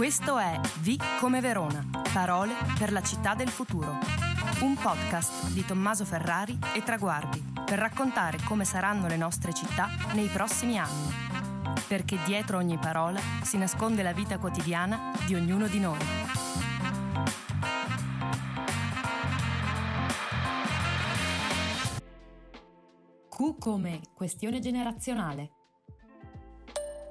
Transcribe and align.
Questo 0.00 0.38
è 0.38 0.58
V 0.78 0.96
come 1.20 1.42
Verona, 1.42 1.84
parole 2.14 2.54
per 2.78 2.90
la 2.90 3.02
città 3.02 3.34
del 3.34 3.50
futuro. 3.50 3.98
Un 4.62 4.74
podcast 4.74 5.52
di 5.52 5.62
Tommaso 5.62 6.06
Ferrari 6.06 6.58
e 6.74 6.82
Traguardi 6.82 7.44
per 7.66 7.78
raccontare 7.78 8.38
come 8.46 8.64
saranno 8.64 9.08
le 9.08 9.18
nostre 9.18 9.52
città 9.52 9.88
nei 10.14 10.28
prossimi 10.28 10.78
anni. 10.78 11.12
Perché 11.86 12.16
dietro 12.24 12.56
ogni 12.56 12.78
parola 12.78 13.20
si 13.42 13.58
nasconde 13.58 14.02
la 14.02 14.14
vita 14.14 14.38
quotidiana 14.38 15.12
di 15.26 15.34
ognuno 15.34 15.66
di 15.66 15.80
noi. 15.80 15.98
Q 23.28 23.58
come 23.58 24.00
questione 24.14 24.60
generazionale. 24.60 25.50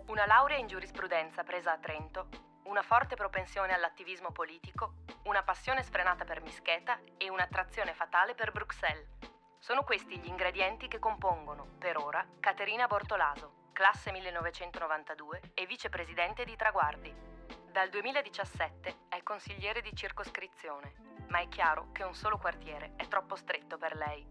Una 0.07 0.25
laurea 0.25 0.57
in 0.57 0.65
giurisprudenza 0.65 1.43
presa 1.43 1.73
a 1.73 1.77
Trento 1.77 2.48
una 2.69 2.83
forte 2.83 3.15
propensione 3.15 3.73
all'attivismo 3.73 4.31
politico, 4.31 4.93
una 5.23 5.41
passione 5.41 5.81
sfrenata 5.81 6.23
per 6.23 6.39
Mischeta 6.41 6.99
e 7.17 7.27
un'attrazione 7.27 7.95
fatale 7.95 8.35
per 8.35 8.51
Bruxelles. 8.51 9.17
Sono 9.57 9.83
questi 9.83 10.19
gli 10.19 10.27
ingredienti 10.27 10.87
che 10.87 10.99
compongono, 10.99 11.65
per 11.79 11.97
ora, 11.97 12.23
Caterina 12.39 12.85
Bortolaso, 12.85 13.69
classe 13.73 14.11
1992 14.11 15.41
e 15.55 15.65
vicepresidente 15.65 16.45
di 16.45 16.55
Traguardi. 16.55 17.11
Dal 17.71 17.89
2017 17.89 19.05
è 19.09 19.23
consigliere 19.23 19.81
di 19.81 19.95
circoscrizione, 19.95 20.93
ma 21.29 21.39
è 21.39 21.47
chiaro 21.47 21.91
che 21.91 22.03
un 22.03 22.13
solo 22.13 22.37
quartiere 22.37 22.93
è 22.97 23.07
troppo 23.07 23.35
stretto 23.35 23.79
per 23.79 23.95
lei. 23.95 24.23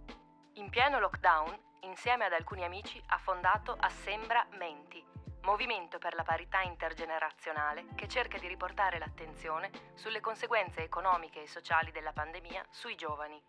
In 0.55 0.71
pieno 0.71 1.01
lockdown, 1.01 1.59
insieme 1.81 2.27
ad 2.27 2.33
alcuni 2.33 2.63
amici, 2.63 3.03
ha 3.09 3.19
fondato 3.19 3.77
Assembra 3.81 4.47
Menti, 4.53 5.05
movimento 5.49 5.97
per 5.97 6.15
la 6.15 6.25
parità 6.25 6.61
intergenerazionale 6.61 7.87
che 7.95 8.07
cerca 8.07 8.37
di 8.37 8.47
riportare 8.47 8.99
l'attenzione 8.99 9.71
sulle 9.95 10.21
conseguenze 10.21 10.83
economiche 10.83 11.43
e 11.43 11.49
sociali 11.49 11.91
della 11.91 12.13
pandemia 12.13 12.67
sui 12.69 12.95
giovani. 12.97 13.41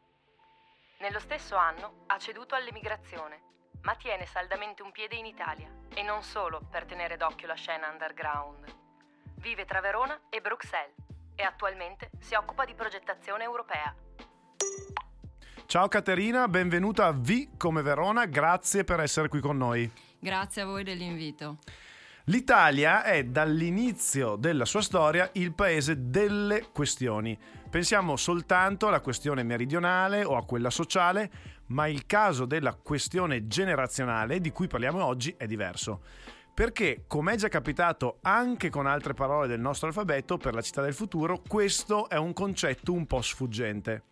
Nello 1.00 1.20
stesso 1.20 1.58
anno 1.58 2.06
ha 2.08 2.18
ceduto 2.18 2.56
all'emigrazione, 2.56 3.42
ma 3.82 3.96
tiene 3.96 4.26
saldamente 4.26 4.82
un 4.82 4.94
piede 4.94 5.18
in 5.18 5.26
Italia 5.26 5.70
e 5.94 6.02
non 6.02 6.24
solo 6.24 6.62
per 6.72 6.86
tenere 6.86 7.18
d'occhio 7.18 7.48
la 7.48 7.56
scena 7.56 7.90
underground. 7.90 8.74
Vive 9.36 9.66
tra 9.66 9.82
Verona 9.82 10.18
e 10.30 10.40
Bruxelles 10.40 10.96
e 11.36 11.44
attualmente 11.44 12.12
si 12.20 12.34
occupa 12.34 12.64
di 12.64 12.76
progettazione 12.76 13.44
europea. 13.44 13.94
Ciao 15.66 15.90
Caterina, 15.90 16.48
benvenuta 16.48 17.08
a 17.08 17.12
V 17.12 17.58
come 17.58 17.82
Verona, 17.82 18.26
grazie 18.26 18.86
per 18.86 19.02
essere 19.02 19.28
qui 19.28 19.42
con 19.42 19.58
noi. 19.58 19.92
Grazie 20.18 20.62
a 20.62 20.66
voi 20.66 20.84
dell'invito. 20.84 21.58
L'Italia 22.30 23.02
è 23.02 23.24
dall'inizio 23.24 24.36
della 24.36 24.66
sua 24.66 24.84
storia 24.84 25.32
il 25.34 25.52
paese 25.56 26.12
delle 26.12 26.68
questioni. 26.72 27.36
Pensiamo 27.72 28.18
soltanto 28.18 28.88
alla 28.88 29.00
questione 29.00 29.42
meridionale 29.42 30.24
o 30.24 30.38
a 30.38 30.46
quella 30.46 30.70
sociale, 30.70 31.32
ma 31.70 31.88
il 31.88 32.06
caso 32.06 32.46
della 32.46 32.76
questione 32.76 33.48
generazionale 33.48 34.40
di 34.42 34.52
cui 34.52 34.68
parliamo 34.68 35.04
oggi 35.04 35.34
è 35.40 35.48
diverso. 35.48 36.04
Perché, 36.54 37.06
come 37.08 37.34
è 37.34 37.36
già 37.36 37.48
capitato 37.48 38.20
anche 38.22 38.70
con 38.70 38.86
altre 38.86 39.16
parole 39.16 39.48
del 39.48 39.60
nostro 39.60 39.88
alfabeto 39.88 40.38
per 40.38 40.54
la 40.54 40.62
città 40.62 40.84
del 40.84 40.94
futuro, 40.94 41.42
questo 41.48 42.10
è 42.10 42.18
un 42.18 42.34
concetto 42.34 42.94
un 42.94 43.08
po' 43.08 43.24
sfuggente 43.24 44.04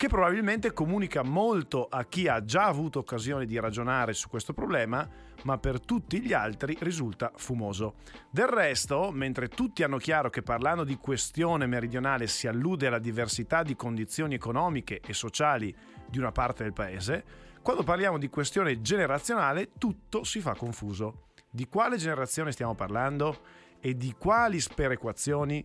che 0.00 0.08
probabilmente 0.08 0.72
comunica 0.72 1.22
molto 1.22 1.86
a 1.86 2.06
chi 2.06 2.26
ha 2.26 2.42
già 2.42 2.64
avuto 2.64 3.00
occasione 3.00 3.44
di 3.44 3.60
ragionare 3.60 4.14
su 4.14 4.30
questo 4.30 4.54
problema, 4.54 5.06
ma 5.42 5.58
per 5.58 5.78
tutti 5.78 6.22
gli 6.22 6.32
altri 6.32 6.74
risulta 6.80 7.30
fumoso. 7.36 7.96
Del 8.30 8.46
resto, 8.46 9.10
mentre 9.12 9.48
tutti 9.48 9.82
hanno 9.82 9.98
chiaro 9.98 10.30
che 10.30 10.40
parlando 10.40 10.84
di 10.84 10.96
questione 10.96 11.66
meridionale 11.66 12.28
si 12.28 12.46
allude 12.46 12.86
alla 12.86 12.98
diversità 12.98 13.62
di 13.62 13.76
condizioni 13.76 14.32
economiche 14.32 15.02
e 15.06 15.12
sociali 15.12 15.76
di 16.08 16.16
una 16.16 16.32
parte 16.32 16.62
del 16.62 16.72
paese, 16.72 17.22
quando 17.60 17.82
parliamo 17.82 18.16
di 18.16 18.30
questione 18.30 18.80
generazionale 18.80 19.72
tutto 19.76 20.24
si 20.24 20.40
fa 20.40 20.54
confuso. 20.54 21.26
Di 21.50 21.68
quale 21.68 21.98
generazione 21.98 22.52
stiamo 22.52 22.74
parlando? 22.74 23.40
E 23.80 23.94
di 23.98 24.14
quali 24.16 24.60
sperequazioni? 24.60 25.62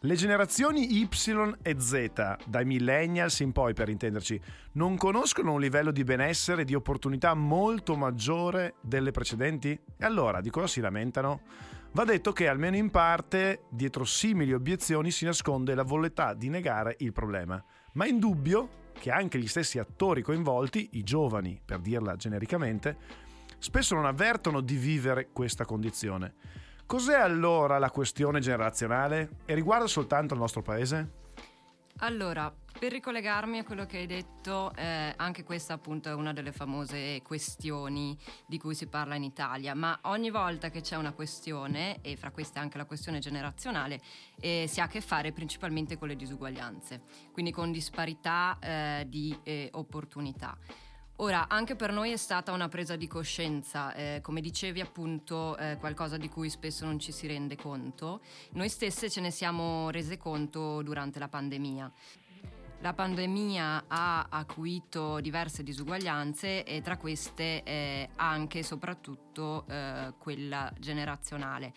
Le 0.00 0.14
generazioni 0.14 0.98
Y 0.98 1.08
e 1.62 1.80
Z, 1.80 2.36
dai 2.44 2.66
millennials 2.66 3.40
in 3.40 3.52
poi 3.52 3.72
per 3.72 3.88
intenderci, 3.88 4.38
non 4.72 4.98
conoscono 4.98 5.54
un 5.54 5.60
livello 5.60 5.90
di 5.90 6.04
benessere 6.04 6.62
e 6.62 6.64
di 6.66 6.74
opportunità 6.74 7.32
molto 7.32 7.96
maggiore 7.96 8.74
delle 8.82 9.10
precedenti? 9.10 9.70
E 9.70 10.04
allora 10.04 10.42
di 10.42 10.50
cosa 10.50 10.66
si 10.66 10.80
lamentano? 10.80 11.40
Va 11.92 12.04
detto 12.04 12.32
che 12.32 12.46
almeno 12.46 12.76
in 12.76 12.90
parte 12.90 13.62
dietro 13.70 14.04
simili 14.04 14.52
obiezioni 14.52 15.10
si 15.10 15.24
nasconde 15.24 15.74
la 15.74 15.82
volontà 15.82 16.34
di 16.34 16.50
negare 16.50 16.96
il 16.98 17.12
problema, 17.12 17.64
ma 17.94 18.04
è 18.04 18.08
indubbio 18.08 18.68
che 18.92 19.10
anche 19.10 19.38
gli 19.38 19.48
stessi 19.48 19.78
attori 19.78 20.20
coinvolti, 20.20 20.90
i 20.92 21.04
giovani 21.04 21.58
per 21.64 21.78
dirla 21.78 22.16
genericamente, 22.16 22.98
spesso 23.56 23.94
non 23.94 24.04
avvertono 24.04 24.60
di 24.60 24.76
vivere 24.76 25.30
questa 25.32 25.64
condizione. 25.64 26.34
Cos'è 26.86 27.16
allora 27.16 27.78
la 27.78 27.90
questione 27.90 28.38
generazionale 28.38 29.38
e 29.44 29.54
riguarda 29.54 29.88
soltanto 29.88 30.34
il 30.34 30.40
nostro 30.40 30.62
paese? 30.62 31.24
Allora, 31.98 32.54
per 32.78 32.92
ricollegarmi 32.92 33.58
a 33.58 33.64
quello 33.64 33.86
che 33.86 33.96
hai 33.96 34.06
detto, 34.06 34.72
eh, 34.76 35.12
anche 35.16 35.42
questa 35.42 35.72
appunto 35.74 36.08
è 36.08 36.14
una 36.14 36.32
delle 36.32 36.52
famose 36.52 37.22
questioni 37.22 38.16
di 38.46 38.58
cui 38.58 38.76
si 38.76 38.86
parla 38.86 39.16
in 39.16 39.24
Italia, 39.24 39.74
ma 39.74 39.98
ogni 40.02 40.30
volta 40.30 40.70
che 40.70 40.80
c'è 40.80 40.94
una 40.94 41.12
questione, 41.12 42.00
e 42.02 42.16
fra 42.16 42.30
queste 42.30 42.60
anche 42.60 42.78
la 42.78 42.84
questione 42.84 43.18
generazionale, 43.18 44.00
eh, 44.38 44.66
si 44.68 44.80
ha 44.80 44.84
a 44.84 44.88
che 44.88 45.00
fare 45.00 45.32
principalmente 45.32 45.98
con 45.98 46.06
le 46.06 46.14
disuguaglianze, 46.14 47.02
quindi 47.32 47.50
con 47.50 47.72
disparità 47.72 48.58
eh, 48.60 49.06
di 49.08 49.36
eh, 49.42 49.70
opportunità. 49.72 50.56
Ora, 51.20 51.48
anche 51.48 51.76
per 51.76 51.92
noi 51.92 52.12
è 52.12 52.16
stata 52.18 52.52
una 52.52 52.68
presa 52.68 52.94
di 52.94 53.06
coscienza, 53.06 53.94
eh, 53.94 54.18
come 54.22 54.42
dicevi 54.42 54.82
appunto, 54.82 55.56
eh, 55.56 55.78
qualcosa 55.78 56.18
di 56.18 56.28
cui 56.28 56.50
spesso 56.50 56.84
non 56.84 56.98
ci 56.98 57.10
si 57.10 57.26
rende 57.26 57.56
conto. 57.56 58.20
Noi 58.52 58.68
stesse 58.68 59.08
ce 59.08 59.22
ne 59.22 59.30
siamo 59.30 59.88
rese 59.88 60.18
conto 60.18 60.82
durante 60.82 61.18
la 61.18 61.28
pandemia. 61.28 61.90
La 62.80 62.92
pandemia 62.92 63.84
ha 63.88 64.26
acuito 64.28 65.18
diverse 65.20 65.62
disuguaglianze 65.62 66.64
e 66.64 66.82
tra 66.82 66.98
queste 66.98 67.62
eh, 67.62 68.10
anche 68.16 68.58
e 68.58 68.62
soprattutto 68.62 69.64
eh, 69.68 70.12
quella 70.18 70.70
generazionale. 70.78 71.72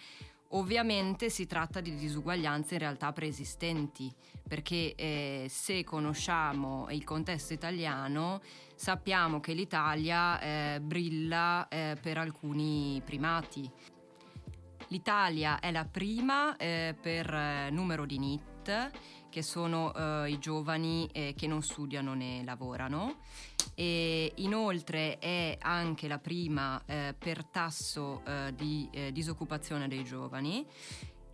Ovviamente 0.50 1.30
si 1.30 1.46
tratta 1.46 1.80
di 1.80 1.96
disuguaglianze 1.96 2.74
in 2.74 2.80
realtà 2.80 3.14
preesistenti, 3.14 4.14
perché 4.50 4.96
eh, 4.96 5.46
se 5.48 5.84
conosciamo 5.84 6.88
il 6.90 7.04
contesto 7.04 7.54
italiano 7.54 8.42
sappiamo 8.76 9.40
che 9.40 9.54
l'Italia 9.54 10.40
eh, 10.42 10.80
brilla 10.82 11.68
eh, 11.68 11.96
per 12.02 12.18
alcuni 12.18 13.00
primati. 13.06 13.70
L'Italia 14.88 15.60
è 15.60 15.70
la 15.72 15.86
prima 15.86 16.58
eh, 16.58 16.96
per 17.00 17.32
eh, 17.32 17.70
numero 17.70 18.08
di 18.08 18.18
NIT, 18.18 18.90
che 19.30 19.44
sono 19.44 19.94
eh, 19.94 20.32
i 20.32 20.40
giovani 20.40 21.08
che 21.12 21.46
non 21.46 21.62
studiano 21.62 22.16
né 22.16 22.44
lavorano 22.44 23.18
e 23.80 24.34
inoltre 24.36 25.20
è 25.20 25.58
anche 25.62 26.10
la 26.10 26.20
prima 26.20 26.82
eh, 26.86 27.16
per 27.18 27.46
tasso 27.46 28.24
eh, 28.26 28.54
di 28.54 28.90
eh, 28.92 29.14
disoccupazione 29.14 29.88
dei 29.88 30.04
giovani 30.04 30.66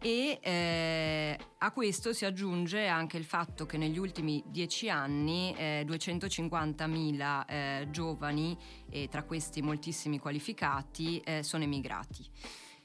e 0.05 0.37
eh, 0.39 1.37
a 1.57 1.71
questo 1.71 2.13
si 2.13 2.25
aggiunge 2.25 2.85
anche 2.85 3.17
il 3.17 3.23
fatto 3.23 3.65
che 3.65 3.75
negli 3.75 3.97
ultimi 3.97 4.43
dieci 4.45 4.87
anni 4.87 5.51
eh, 5.57 5.83
250.000 5.83 7.45
eh, 7.47 7.87
giovani, 7.89 8.55
e 8.87 9.07
tra 9.09 9.23
questi 9.23 9.63
moltissimi 9.63 10.19
qualificati, 10.19 11.19
eh, 11.21 11.41
sono 11.41 11.63
emigrati. 11.63 12.23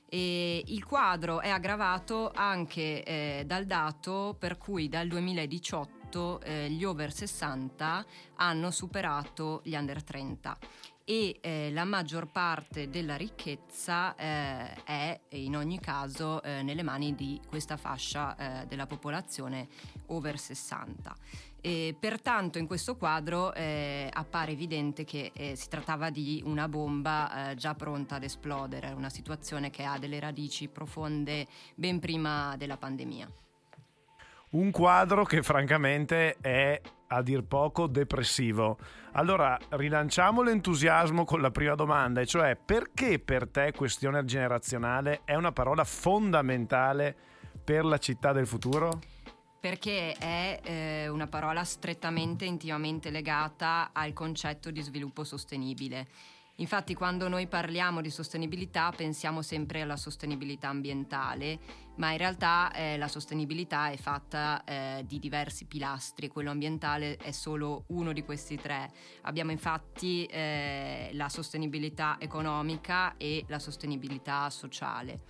E 0.08 0.64
il 0.68 0.82
quadro 0.86 1.42
è 1.42 1.50
aggravato 1.50 2.32
anche 2.34 3.04
eh, 3.04 3.42
dal 3.44 3.66
dato 3.66 4.34
per 4.38 4.56
cui 4.56 4.88
dal 4.88 5.06
2018 5.06 6.40
eh, 6.40 6.70
gli 6.70 6.84
over 6.84 7.12
60 7.12 8.06
hanno 8.36 8.70
superato 8.70 9.60
gli 9.62 9.74
under 9.74 10.02
30 10.02 10.58
e 11.10 11.38
eh, 11.40 11.70
la 11.72 11.82
maggior 11.82 12.30
parte 12.30 12.88
della 12.88 13.16
ricchezza 13.16 14.14
eh, 14.14 14.74
è 14.84 15.20
in 15.30 15.56
ogni 15.56 15.80
caso 15.80 16.40
eh, 16.40 16.62
nelle 16.62 16.84
mani 16.84 17.16
di 17.16 17.40
questa 17.48 17.76
fascia 17.76 18.36
eh, 18.36 18.66
della 18.68 18.86
popolazione 18.86 19.66
over 20.06 20.38
60. 20.38 21.12
E 21.60 21.96
pertanto 21.98 22.58
in 22.58 22.68
questo 22.68 22.94
quadro 22.96 23.52
eh, 23.54 24.08
appare 24.12 24.52
evidente 24.52 25.02
che 25.02 25.32
eh, 25.34 25.56
si 25.56 25.68
trattava 25.68 26.10
di 26.10 26.44
una 26.46 26.68
bomba 26.68 27.54
già 27.56 27.74
pronta 27.74 28.14
ad 28.14 28.22
esplodere, 28.22 28.92
una 28.92 29.10
situazione 29.10 29.70
che 29.70 29.82
ha 29.82 29.98
delle 29.98 30.20
radici 30.20 30.68
profonde 30.68 31.44
ben 31.74 31.98
prima 31.98 32.54
della 32.56 32.76
pandemia. 32.76 33.28
Un 34.50 34.70
quadro 34.70 35.24
che 35.24 35.42
francamente 35.42 36.36
è 36.40 36.80
a 37.12 37.22
dir 37.22 37.42
poco 37.42 37.86
depressivo. 37.86 38.78
Allora, 39.12 39.58
rilanciamo 39.70 40.42
l'entusiasmo 40.42 41.24
con 41.24 41.40
la 41.40 41.50
prima 41.50 41.74
domanda, 41.74 42.20
e 42.20 42.26
cioè 42.26 42.56
perché 42.56 43.18
per 43.18 43.48
te 43.48 43.72
questione 43.72 44.24
generazionale 44.24 45.22
è 45.24 45.34
una 45.34 45.52
parola 45.52 45.82
fondamentale 45.84 47.16
per 47.64 47.84
la 47.84 47.98
città 47.98 48.32
del 48.32 48.46
futuro? 48.46 49.00
Perché 49.60 50.12
è 50.12 50.60
eh, 50.62 51.08
una 51.08 51.26
parola 51.26 51.64
strettamente, 51.64 52.44
intimamente 52.44 53.10
legata 53.10 53.90
al 53.92 54.12
concetto 54.12 54.70
di 54.70 54.80
sviluppo 54.80 55.24
sostenibile. 55.24 56.06
Infatti 56.60 56.94
quando 56.94 57.28
noi 57.28 57.46
parliamo 57.46 58.02
di 58.02 58.10
sostenibilità 58.10 58.92
pensiamo 58.94 59.40
sempre 59.40 59.80
alla 59.80 59.96
sostenibilità 59.96 60.68
ambientale, 60.68 61.58
ma 61.96 62.12
in 62.12 62.18
realtà 62.18 62.70
eh, 62.72 62.98
la 62.98 63.08
sostenibilità 63.08 63.88
è 63.88 63.96
fatta 63.96 64.62
eh, 64.64 65.04
di 65.06 65.18
diversi 65.18 65.64
pilastri 65.64 66.28
quello 66.28 66.50
ambientale 66.50 67.16
è 67.16 67.30
solo 67.30 67.84
uno 67.88 68.12
di 68.12 68.22
questi 68.22 68.56
tre. 68.56 68.90
Abbiamo 69.22 69.52
infatti 69.52 70.26
eh, 70.26 71.08
la 71.14 71.30
sostenibilità 71.30 72.16
economica 72.18 73.16
e 73.16 73.44
la 73.48 73.58
sostenibilità 73.58 74.50
sociale. 74.50 75.20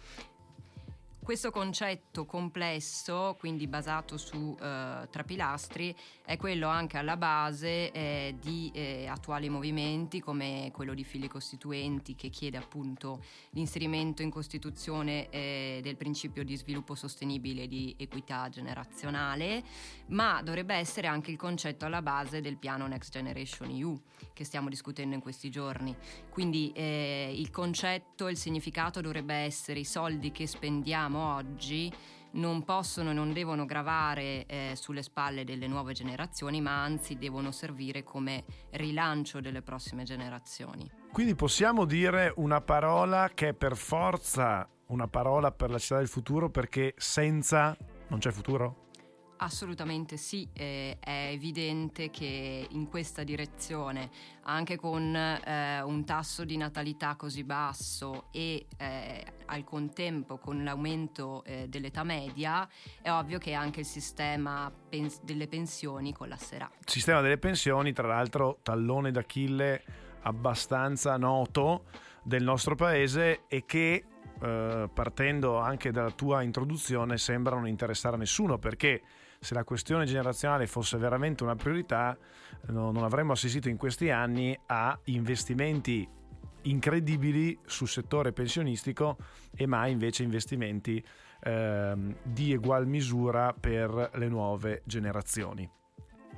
Questo 1.23 1.51
concetto 1.51 2.25
complesso, 2.25 3.37
quindi 3.39 3.67
basato 3.69 4.17
su 4.17 4.57
eh, 4.59 5.07
tre 5.11 5.23
pilastri, 5.23 5.95
è 6.25 6.37
quello 6.39 6.67
anche 6.67 6.97
alla 6.97 7.19
base 7.19 7.93
eh, 7.93 8.37
di 8.41 8.71
eh, 8.75 9.07
attuali 9.07 9.51
movimenti 9.51 10.21
come 10.21 10.71
quello 10.73 10.95
di 10.95 11.05
fili 11.05 11.29
costituenti 11.29 12.15
che 12.17 12.31
chiede 12.31 12.57
appunto 12.57 13.23
l'inserimento 13.51 14.23
in 14.23 14.31
Costituzione 14.31 15.29
eh, 15.29 15.81
del 15.83 15.97
principio 15.97 16.43
di 16.43 16.57
sviluppo 16.57 16.95
sostenibile 16.95 17.65
e 17.65 17.69
di 17.69 17.95
equità 17.99 18.49
generazionale, 18.49 19.63
ma 20.07 20.41
dovrebbe 20.43 20.75
essere 20.75 21.07
anche 21.07 21.31
il 21.31 21.37
concetto 21.37 21.85
alla 21.85 22.03
base 22.03 22.41
del 22.41 22.57
piano 22.57 22.87
Next 22.87 23.13
Generation 23.13 23.69
EU 23.71 24.01
che 24.33 24.45
stiamo 24.45 24.71
discutendo 24.71 25.15
in 25.15 25.21
questi 25.21 25.51
giorni. 25.51 25.95
Quindi 26.31 26.73
eh, 26.75 27.33
il 27.37 27.51
concetto, 27.51 28.29
il 28.29 28.39
significato 28.39 29.01
dovrebbe 29.01 29.35
essere 29.35 29.81
i 29.81 29.85
soldi 29.85 30.33
che 30.33 30.47
spendiamo 30.47 31.10
oggi 31.19 31.93
non 32.33 32.63
possono 32.65 33.11
e 33.11 33.13
non 33.13 33.33
devono 33.33 33.65
gravare 33.65 34.47
eh, 34.47 34.73
sulle 34.75 35.03
spalle 35.03 35.45
delle 35.45 35.67
nuove 35.67 35.93
generazioni, 35.93 36.61
ma 36.61 36.83
anzi 36.83 37.17
devono 37.19 37.51
servire 37.51 38.05
come 38.05 38.45
rilancio 38.71 39.41
delle 39.41 39.63
prossime 39.63 40.05
generazioni. 40.05 40.89
Quindi 41.13 41.35
possiamo 41.35 41.85
dire 41.85 42.33
una 42.37 42.61
parola 42.61 43.31
che 43.35 43.49
è 43.49 43.55
per 43.55 43.77
forza 43.77 44.69
una 44.87 45.09
parola 45.09 45.51
per 45.53 45.71
la 45.71 45.79
città 45.79 45.99
del 45.99 46.09
futuro 46.09 46.51
perché 46.51 46.95
senza 46.97 47.77
non 48.09 48.19
c'è 48.19 48.31
futuro? 48.31 48.89
Assolutamente 49.43 50.19
sì, 50.19 50.47
eh, 50.53 50.99
è 51.01 51.31
evidente 51.33 52.11
che 52.11 52.67
in 52.69 52.89
questa 52.89 53.23
direzione, 53.23 54.11
anche 54.43 54.77
con 54.77 55.17
eh, 55.17 55.81
un 55.81 56.05
tasso 56.05 56.45
di 56.45 56.59
natalità 56.59 57.17
così 57.17 57.43
basso 57.43 58.27
e 58.33 58.67
eh, 58.77 59.25
al 59.51 59.65
contempo 59.65 60.39
con 60.39 60.63
l'aumento 60.65 61.43
eh, 61.45 61.69
dell'età 61.69 62.05
media, 62.05 62.69
è 63.03 63.11
ovvio 63.11 63.39
che 63.39 63.53
anche 63.53 63.81
il 63.81 63.87
sistema 63.87 64.71
pens- 64.89 65.21
delle 65.23 65.49
pensioni 65.49 66.13
collasserà. 66.13 66.71
Sistema 66.85 67.21
delle 67.21 67.39
pensioni, 67.39 67.93
tra 67.93 68.07
l'altro, 68.07 68.59
tallone 68.63 69.11
d'Achille 69.11 69.83
abbastanza 70.23 71.17
noto 71.17 71.85
del 72.23 72.43
nostro 72.43 72.75
paese 72.75 73.43
e 73.49 73.65
che 73.65 74.05
eh, 74.41 74.91
partendo 74.93 75.59
anche 75.59 75.91
dalla 75.91 76.11
tua 76.11 76.43
introduzione 76.43 77.19
sembra 77.19 77.57
non 77.57 77.67
interessare 77.67 78.17
a 78.17 78.19
nessuno 78.19 78.59
perché 78.59 79.03
se 79.41 79.55
la 79.55 79.65
questione 79.65 80.05
generazionale 80.05 80.67
fosse 80.67 80.99
veramente 80.99 81.43
una 81.43 81.57
priorità, 81.57 82.17
no, 82.67 82.91
non 82.91 83.05
avremmo 83.05 83.33
assistito 83.33 83.71
in 83.71 83.79
questi 83.79 84.11
anni 84.11 84.59
a 84.67 84.99
investimenti 85.05 86.07
incredibili 86.63 87.59
sul 87.65 87.89
settore 87.89 88.33
pensionistico 88.33 89.17
e 89.55 89.67
mai 89.67 89.93
invece 89.93 90.23
investimenti 90.23 91.05
eh, 91.43 91.95
di 92.23 92.53
egual 92.53 92.87
misura 92.87 93.55
per 93.59 94.11
le 94.15 94.29
nuove 94.29 94.83
generazioni. 94.85 95.69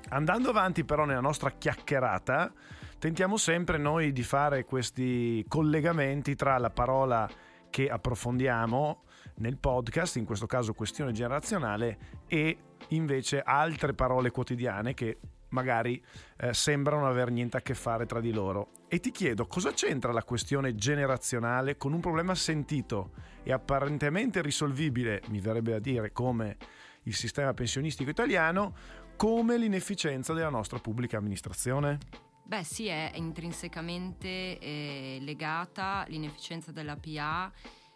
Andando 0.09 0.51
avanti 0.51 0.85
però 0.85 1.05
nella 1.05 1.21
nostra 1.21 1.51
chiacchierata, 1.51 2.53
tentiamo 2.99 3.37
sempre 3.37 3.79
noi 3.79 4.13
di 4.13 4.23
fare 4.23 4.65
questi 4.65 5.45
collegamenti 5.49 6.35
tra 6.35 6.59
la 6.59 6.71
parola 6.71 7.29
che 7.71 7.89
approfondiamo 7.89 9.05
nel 9.37 9.57
podcast, 9.57 10.17
in 10.17 10.25
questo 10.25 10.47
caso 10.47 10.75
questione 10.75 11.13
generazionale, 11.13 11.99
e 12.27 12.59
invece 12.89 13.41
altre 13.41 13.95
parole 13.95 14.31
quotidiane 14.31 14.93
che 14.93 15.19
magari 15.53 16.03
eh, 16.39 16.53
sembrano 16.53 17.07
aver 17.07 17.31
niente 17.31 17.57
a 17.57 17.63
che 17.63 17.75
fare 17.75 18.05
tra 18.07 18.21
di 18.21 18.33
loro. 18.33 18.71
E 18.89 19.01
ti 19.01 19.11
chiedo 19.11 19.47
cosa 19.47 19.73
c'entra 19.73 20.13
la 20.13 20.25
questione 20.25 20.75
generazionale 20.75 21.77
con 21.77 21.93
un 21.93 22.01
problema 22.01 22.35
sentito 22.35 23.13
e 23.43 23.53
apparentemente 23.53 24.43
risolvibile, 24.43 25.23
mi 25.29 25.41
verrebbe 25.41 25.73
da 25.73 25.79
dire, 25.79 26.13
come 26.13 26.57
il 27.05 27.15
sistema 27.15 27.55
pensionistico 27.55 28.11
italiano, 28.11 28.75
come 29.17 29.57
l'inefficienza 29.57 30.33
della 30.33 30.51
nostra 30.51 30.79
pubblica 30.79 31.17
amministrazione? 31.17 31.99
Beh 32.45 32.65
sì, 32.65 32.87
è 32.87 33.13
intrinsecamente 33.15 34.59
eh, 34.59 35.19
legata 35.21 36.05
l'inefficienza 36.09 36.73
della 36.73 36.97
PA 36.97 37.51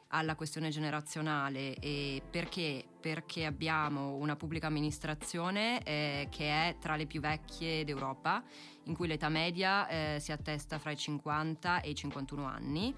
alla 0.08 0.35
questione 0.35 0.70
generazionale 0.70 1.75
e 1.76 2.23
perché? 2.31 2.85
Perché 3.00 3.44
abbiamo 3.44 4.14
una 4.14 4.37
pubblica 4.37 4.67
amministrazione 4.67 5.82
eh, 5.82 6.29
che 6.31 6.49
è 6.49 6.76
tra 6.79 6.97
le 6.97 7.06
più 7.06 7.20
vecchie 7.20 7.85
d'Europa, 7.85 8.43
in 8.85 8.94
cui 8.94 9.06
l'età 9.06 9.29
media 9.29 9.88
eh, 9.88 10.19
si 10.20 10.32
attesta 10.32 10.79
fra 10.79 10.91
i 10.91 10.97
50 10.97 11.81
e 11.81 11.91
i 11.91 11.94
51 11.94 12.44
anni. 12.44 12.94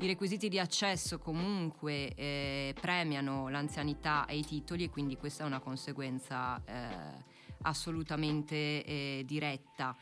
I 0.00 0.06
requisiti 0.06 0.48
di 0.48 0.60
accesso 0.60 1.18
comunque 1.18 2.14
eh, 2.14 2.74
premiano 2.80 3.48
l'anzianità 3.48 4.26
e 4.26 4.36
i 4.36 4.44
titoli 4.44 4.84
e 4.84 4.90
quindi 4.90 5.16
questa 5.16 5.42
è 5.42 5.46
una 5.46 5.58
conseguenza 5.58 6.62
eh, 6.64 7.24
assolutamente 7.62 8.84
eh, 8.84 9.22
diretta. 9.26 9.96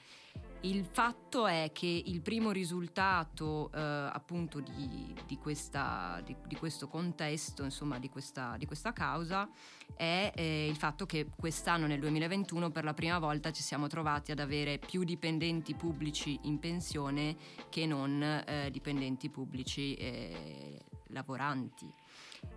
Il 0.66 0.84
fatto 0.84 1.46
è 1.46 1.70
che 1.72 1.86
il 1.86 2.20
primo 2.22 2.50
risultato 2.50 3.70
eh, 3.72 3.80
appunto 3.80 4.58
di, 4.58 5.14
di, 5.24 5.38
questa, 5.38 6.20
di, 6.24 6.34
di, 6.44 6.56
questo 6.56 6.88
contesto, 6.88 7.62
insomma 7.62 8.00
di 8.00 8.08
questa, 8.08 8.56
questa 8.66 8.92
causa, 8.92 9.48
è 9.94 10.32
eh, 10.34 10.66
il 10.68 10.74
fatto 10.74 11.06
che 11.06 11.28
quest'anno 11.36 11.86
nel 11.86 12.00
2021 12.00 12.72
per 12.72 12.82
la 12.82 12.94
prima 12.94 13.20
volta 13.20 13.52
ci 13.52 13.62
siamo 13.62 13.86
trovati 13.86 14.32
ad 14.32 14.40
avere 14.40 14.78
più 14.78 15.04
dipendenti 15.04 15.76
pubblici 15.76 16.36
in 16.42 16.58
pensione 16.58 17.36
che 17.68 17.86
non 17.86 18.20
eh, 18.20 18.68
dipendenti 18.72 19.30
pubblici 19.30 19.94
eh, 19.94 20.80
lavoranti. 21.10 21.88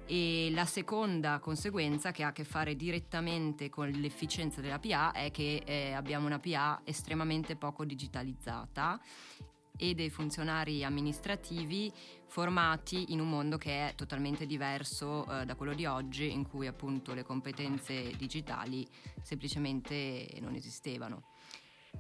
E 0.06 0.50
la 0.51 0.65
seconda 0.65 1.38
conseguenza 1.39 2.12
che 2.12 2.24
ha 2.24 2.30
a 2.30 2.31
che 2.31 2.44
fare 2.44 2.75
direttamente 2.75 3.69
con 3.69 3.89
l'efficienza 3.89 4.60
della 4.60 4.79
PA 4.79 5.12
è 5.12 5.29
che 5.29 5.62
eh, 5.63 5.91
abbiamo 5.91 6.25
una 6.25 6.39
PA 6.39 6.81
estremamente 6.84 7.55
poco 7.55 7.86
digitalizzata 7.86 9.00
e 9.81 9.93
dei 9.93 10.10
funzionari 10.10 10.84
amministrativi 10.84 11.91
formati 12.25 13.13
in 13.13 13.22
un 13.22 13.29
mondo 13.29 13.58
che 13.58 13.89
è 13.89 13.96
totalmente 13.96 14.46
diverso 14.46 15.25
eh, 15.25 15.46
da 15.46 15.55
quello 15.55 15.74
di 15.74 15.86
oggi 15.86 16.31
in 16.31 16.48
cui 16.48 16.67
appunto 16.67 17.13
le 17.13 17.24
competenze 17.24 18.12
digitali 18.17 18.86
semplicemente 19.22 20.27
non 20.41 20.55
esistevano. 20.55 21.29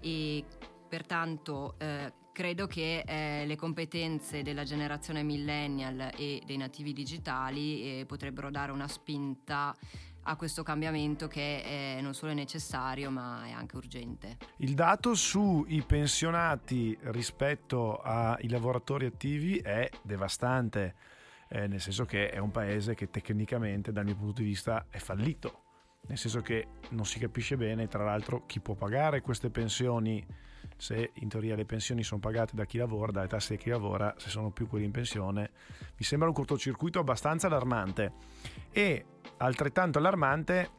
E 0.01 0.43
pertanto 0.89 1.75
eh, 1.77 2.11
credo 2.39 2.67
che 2.67 3.03
eh, 3.05 3.45
le 3.45 3.57
competenze 3.57 4.43
della 4.43 4.63
generazione 4.63 5.23
millennial 5.23 6.13
e 6.15 6.41
dei 6.45 6.55
nativi 6.55 6.93
digitali 6.93 7.99
eh, 7.99 8.05
potrebbero 8.05 8.49
dare 8.49 8.71
una 8.71 8.87
spinta 8.87 9.75
a 10.21 10.35
questo 10.37 10.63
cambiamento 10.63 11.27
che 11.27 11.61
è 11.61 11.99
non 11.99 12.13
solo 12.13 12.31
è 12.31 12.35
necessario 12.35 13.11
ma 13.11 13.45
è 13.45 13.51
anche 13.51 13.75
urgente. 13.75 14.37
Il 14.59 14.73
dato 14.73 15.15
sui 15.15 15.83
pensionati 15.85 16.97
rispetto 17.11 17.97
ai 17.97 18.47
lavoratori 18.47 19.07
attivi 19.07 19.57
è 19.57 19.89
devastante, 20.01 20.95
eh, 21.49 21.67
nel 21.67 21.81
senso 21.81 22.05
che 22.05 22.29
è 22.29 22.37
un 22.37 22.51
paese 22.51 22.95
che 22.95 23.09
tecnicamente 23.09 23.91
dal 23.91 24.05
mio 24.05 24.15
punto 24.15 24.39
di 24.39 24.47
vista 24.47 24.85
è 24.89 24.99
fallito, 24.99 25.63
nel 26.07 26.17
senso 26.17 26.39
che 26.39 26.67
non 26.91 27.05
si 27.05 27.19
capisce 27.19 27.57
bene 27.57 27.89
tra 27.89 28.05
l'altro 28.05 28.45
chi 28.45 28.61
può 28.61 28.75
pagare 28.75 29.19
queste 29.19 29.49
pensioni 29.49 30.47
se 30.79 31.11
in 31.15 31.27
teoria 31.27 31.55
le 31.55 31.65
pensioni 31.65 32.03
sono 32.03 32.21
pagate 32.21 32.55
da 32.55 32.63
chi 32.63 32.77
lavora, 32.77 33.11
dalle 33.11 33.27
tasse 33.27 33.57
di 33.57 33.61
chi 33.61 33.69
lavora, 33.69 34.15
se 34.17 34.29
sono 34.29 34.49
più 34.49 34.65
quelli 34.65 34.85
in 34.85 34.91
pensione, 34.91 35.51
mi 35.97 36.05
sembra 36.05 36.29
un 36.29 36.33
cortocircuito 36.33 36.99
abbastanza 36.99 37.47
allarmante. 37.47 38.13
E 38.71 39.05
altrettanto 39.37 39.97
allarmante 39.97 40.69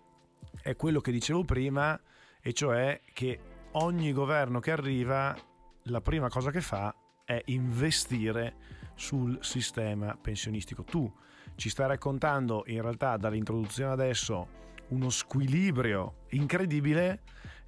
è 0.62 0.74
quello 0.74 1.02
che 1.02 1.12
dicevo 1.12 1.44
prima, 1.44 2.00
e 2.40 2.52
cioè 2.54 2.98
che 3.12 3.40
ogni 3.72 4.12
governo 4.14 4.58
che 4.58 4.70
arriva, 4.70 5.36
la 5.84 6.00
prima 6.00 6.30
cosa 6.30 6.50
che 6.50 6.62
fa 6.62 6.94
è 7.22 7.42
investire 7.46 8.54
sul 8.94 9.38
sistema 9.42 10.16
pensionistico. 10.18 10.82
Tu 10.82 11.12
ci 11.56 11.68
stai 11.68 11.88
raccontando 11.88 12.62
in 12.68 12.80
realtà 12.80 13.18
dall'introduzione 13.18 13.92
adesso 13.92 14.48
uno 14.88 15.10
squilibrio 15.10 16.24
incredibile. 16.30 17.20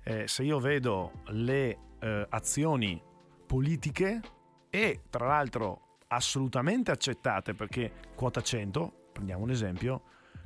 Eh, 0.02 0.26
se 0.26 0.44
io 0.44 0.58
vedo 0.58 1.20
le 1.26 1.90
eh, 2.02 2.26
azioni 2.28 3.00
politiche 3.46 4.20
e 4.68 5.02
tra 5.08 5.26
l'altro 5.26 5.98
assolutamente 6.08 6.90
accettate 6.90 7.54
perché 7.54 7.92
quota 8.14 8.42
100, 8.42 9.10
prendiamo 9.12 9.44
un 9.44 9.50
esempio, 9.50 10.02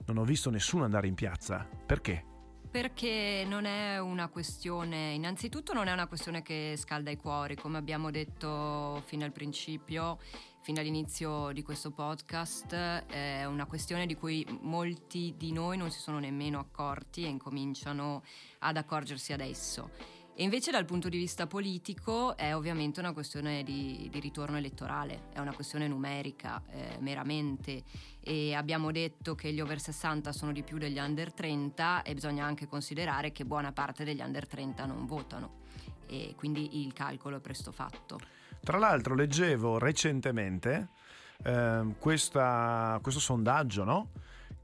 non 0.06 0.18
ho 0.18 0.24
visto 0.24 0.50
nessuno 0.50 0.84
andare 0.84 1.06
in 1.08 1.14
piazza. 1.14 1.66
Perché? 1.86 2.24
Perché 2.70 3.44
non 3.48 3.64
è 3.64 3.98
una 3.98 4.28
questione, 4.28 5.12
innanzitutto 5.12 5.72
non 5.72 5.86
è 5.86 5.92
una 5.92 6.06
questione 6.06 6.42
che 6.42 6.74
scalda 6.76 7.10
i 7.10 7.16
cuori, 7.16 7.56
come 7.56 7.78
abbiamo 7.78 8.10
detto 8.10 9.02
fino 9.06 9.24
al 9.24 9.32
principio, 9.32 10.18
fino 10.60 10.80
all'inizio 10.80 11.52
di 11.52 11.62
questo 11.62 11.90
podcast, 11.90 12.74
è 12.74 13.44
una 13.44 13.66
questione 13.66 14.04
di 14.04 14.14
cui 14.14 14.44
molti 14.62 15.34
di 15.38 15.52
noi 15.52 15.76
non 15.78 15.90
si 15.90 16.00
sono 16.00 16.18
nemmeno 16.18 16.58
accorti 16.58 17.24
e 17.24 17.28
incominciano 17.28 18.22
ad 18.58 18.76
accorgersi 18.76 19.32
adesso. 19.32 20.15
E 20.38 20.42
invece 20.42 20.70
dal 20.70 20.84
punto 20.84 21.08
di 21.08 21.16
vista 21.16 21.46
politico 21.46 22.36
è 22.36 22.54
ovviamente 22.54 23.00
una 23.00 23.14
questione 23.14 23.62
di, 23.62 24.06
di 24.12 24.20
ritorno 24.20 24.58
elettorale, 24.58 25.28
è 25.32 25.38
una 25.38 25.54
questione 25.54 25.88
numerica 25.88 26.62
eh, 26.68 26.98
meramente 27.00 27.84
e 28.20 28.52
abbiamo 28.52 28.92
detto 28.92 29.34
che 29.34 29.50
gli 29.50 29.62
over 29.62 29.80
60 29.80 30.32
sono 30.32 30.52
di 30.52 30.62
più 30.62 30.76
degli 30.76 30.98
under 30.98 31.32
30 31.32 32.02
e 32.02 32.12
bisogna 32.12 32.44
anche 32.44 32.66
considerare 32.66 33.32
che 33.32 33.46
buona 33.46 33.72
parte 33.72 34.04
degli 34.04 34.20
under 34.20 34.46
30 34.46 34.84
non 34.84 35.06
votano 35.06 35.62
e 36.06 36.34
quindi 36.36 36.82
il 36.84 36.92
calcolo 36.92 37.38
è 37.38 37.40
presto 37.40 37.72
fatto. 37.72 38.20
Tra 38.60 38.76
l'altro 38.76 39.14
leggevo 39.14 39.78
recentemente 39.78 40.88
eh, 41.44 41.94
questa, 41.98 42.98
questo 43.00 43.20
sondaggio, 43.20 43.84
no? 43.84 44.10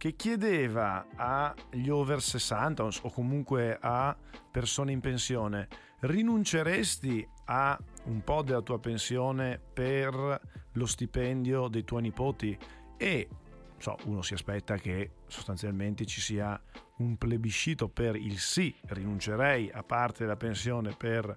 Che 0.03 0.17
chiedeva 0.17 1.07
agli 1.15 1.89
over 1.89 2.21
60 2.21 2.89
o 3.03 3.11
comunque 3.13 3.79
a 3.81 4.17
persone 4.51 4.91
in 4.91 4.99
pensione, 4.99 5.69
rinunceresti 6.01 7.25
a 7.45 7.79
un 8.07 8.25
po' 8.25 8.43
della 8.43 8.63
tua 8.63 8.81
pensione 8.81 9.61
per 9.73 10.41
lo 10.73 10.87
stipendio 10.87 11.69
dei 11.69 11.85
tuoi 11.85 12.03
nipoti? 12.03 12.59
E 12.97 13.29
so, 13.79 13.97
uno 14.07 14.23
si 14.23 14.35
aspetta 14.35 14.75
che 14.75 15.13
sostanzialmente 15.29 16.05
ci 16.05 16.21
sia 16.21 16.61
un 16.97 17.17
plebiscito 17.17 17.89
per 17.89 18.17
il 18.17 18.41
sì, 18.41 18.75
rinuncerei 18.87 19.71
a 19.71 19.85
parte 19.85 20.25
della 20.25 20.35
pensione 20.35 20.97
per 20.97 21.33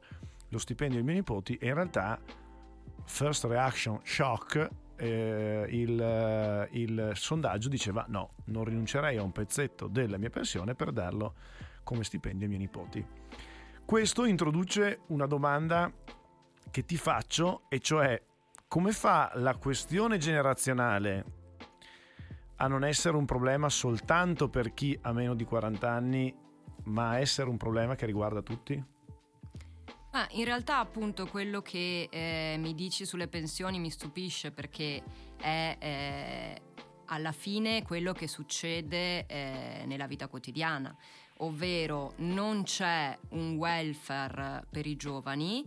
lo 0.50 0.58
stipendio 0.58 0.96
dei 0.96 1.06
miei 1.06 1.18
nipoti 1.18 1.56
e 1.58 1.68
in 1.68 1.74
realtà 1.76 2.20
first 3.04 3.44
reaction 3.44 4.00
shock 4.04 4.68
eh, 4.98 5.66
il, 5.70 6.02
eh, 6.02 6.68
il, 6.72 7.12
sondaggio 7.16 7.70
diceva 7.70 8.06
no, 8.08 8.32
non 8.46 8.64
rinuncerei 8.64 9.18
a 9.18 9.24
un 9.24 9.32
pezzetto 9.32 9.88
della 9.88 10.18
mia 10.18 10.30
pensione 10.30 10.76
per 10.76 10.92
darlo 10.92 11.36
come 11.84 12.04
stipendio 12.04 12.44
ai 12.44 12.50
miei 12.50 12.62
nipoti. 12.62 13.06
Questo 13.86 14.26
introduce 14.26 15.02
una 15.08 15.26
domanda 15.28 15.92
che 16.72 16.86
ti 16.86 16.98
faccio 16.98 17.64
e 17.70 17.80
cioè 17.80 18.22
come 18.68 18.92
fa 18.92 19.32
la 19.36 19.56
questione 19.56 20.18
generazionale 20.18 21.26
a 22.58 22.68
non 22.68 22.84
essere 22.84 23.18
un 23.18 23.26
problema 23.26 23.70
soltanto 23.70 24.50
per 24.50 24.74
chi 24.74 24.98
ha 25.02 25.12
meno 25.12 25.36
di 25.36 25.44
40 25.44 25.90
anni, 25.90 26.34
ma 26.86 27.10
a 27.10 27.20
essere 27.20 27.50
un 27.50 27.58
problema 27.58 27.96
che 27.96 28.06
riguarda 28.06 28.42
tutti? 28.42 28.84
Ah, 30.18 30.30
in 30.32 30.46
realtà 30.46 30.80
appunto 30.80 31.28
quello 31.28 31.62
che 31.62 32.08
eh, 32.10 32.56
mi 32.58 32.74
dici 32.74 33.06
sulle 33.06 33.28
pensioni 33.28 33.80
mi 33.80 33.90
stupisce 33.90 34.50
perché 34.52 35.04
è 35.36 35.76
eh, 35.78 36.62
alla 37.08 37.34
fine 37.34 37.84
quello 37.84 38.14
che 38.14 38.26
succede 38.26 39.26
eh, 39.26 39.84
nella 39.86 40.08
vita 40.08 40.30
quotidiana 40.30 40.96
ovvero 41.40 42.14
non 42.18 42.64
c'è 42.64 43.18
un 43.30 43.56
welfare 43.56 44.66
per 44.70 44.86
i 44.86 44.96
giovani 44.96 45.66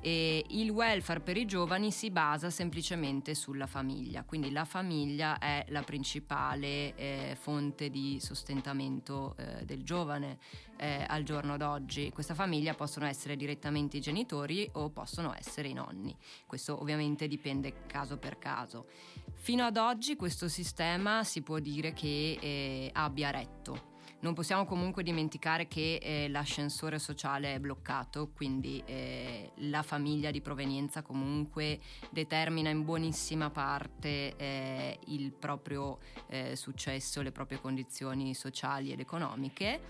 e 0.00 0.44
il 0.48 0.70
welfare 0.70 1.20
per 1.20 1.36
i 1.36 1.44
giovani 1.44 1.90
si 1.92 2.10
basa 2.10 2.48
semplicemente 2.48 3.34
sulla 3.34 3.66
famiglia, 3.66 4.24
quindi 4.24 4.50
la 4.50 4.64
famiglia 4.64 5.38
è 5.38 5.64
la 5.68 5.82
principale 5.82 6.94
eh, 6.94 7.36
fonte 7.38 7.90
di 7.90 8.18
sostentamento 8.20 9.34
eh, 9.36 9.64
del 9.66 9.82
giovane 9.82 10.38
eh, 10.78 11.04
al 11.06 11.22
giorno 11.22 11.58
d'oggi. 11.58 12.10
Questa 12.10 12.34
famiglia 12.34 12.72
possono 12.72 13.04
essere 13.04 13.36
direttamente 13.36 13.98
i 13.98 14.00
genitori 14.00 14.68
o 14.74 14.88
possono 14.88 15.34
essere 15.36 15.68
i 15.68 15.74
nonni, 15.74 16.16
questo 16.46 16.80
ovviamente 16.80 17.28
dipende 17.28 17.86
caso 17.86 18.16
per 18.16 18.38
caso. 18.38 18.86
Fino 19.34 19.64
ad 19.64 19.76
oggi 19.76 20.16
questo 20.16 20.48
sistema 20.48 21.24
si 21.24 21.42
può 21.42 21.58
dire 21.58 21.92
che 21.92 22.38
eh, 22.40 22.90
abbia 22.94 23.30
retto 23.30 23.89
non 24.20 24.34
possiamo 24.34 24.66
comunque 24.66 25.02
dimenticare 25.02 25.66
che 25.66 25.98
eh, 26.02 26.28
l'ascensore 26.28 26.98
sociale 26.98 27.54
è 27.54 27.58
bloccato, 27.58 28.30
quindi 28.34 28.82
eh, 28.84 29.52
la 29.56 29.82
famiglia 29.82 30.30
di 30.30 30.40
provenienza 30.40 31.02
comunque 31.02 31.80
determina 32.10 32.68
in 32.68 32.84
buonissima 32.84 33.50
parte 33.50 34.36
eh, 34.36 34.98
il 35.06 35.32
proprio 35.32 35.98
eh, 36.28 36.54
successo, 36.54 37.22
le 37.22 37.32
proprie 37.32 37.60
condizioni 37.60 38.34
sociali 38.34 38.92
ed 38.92 39.00
economiche. 39.00 39.80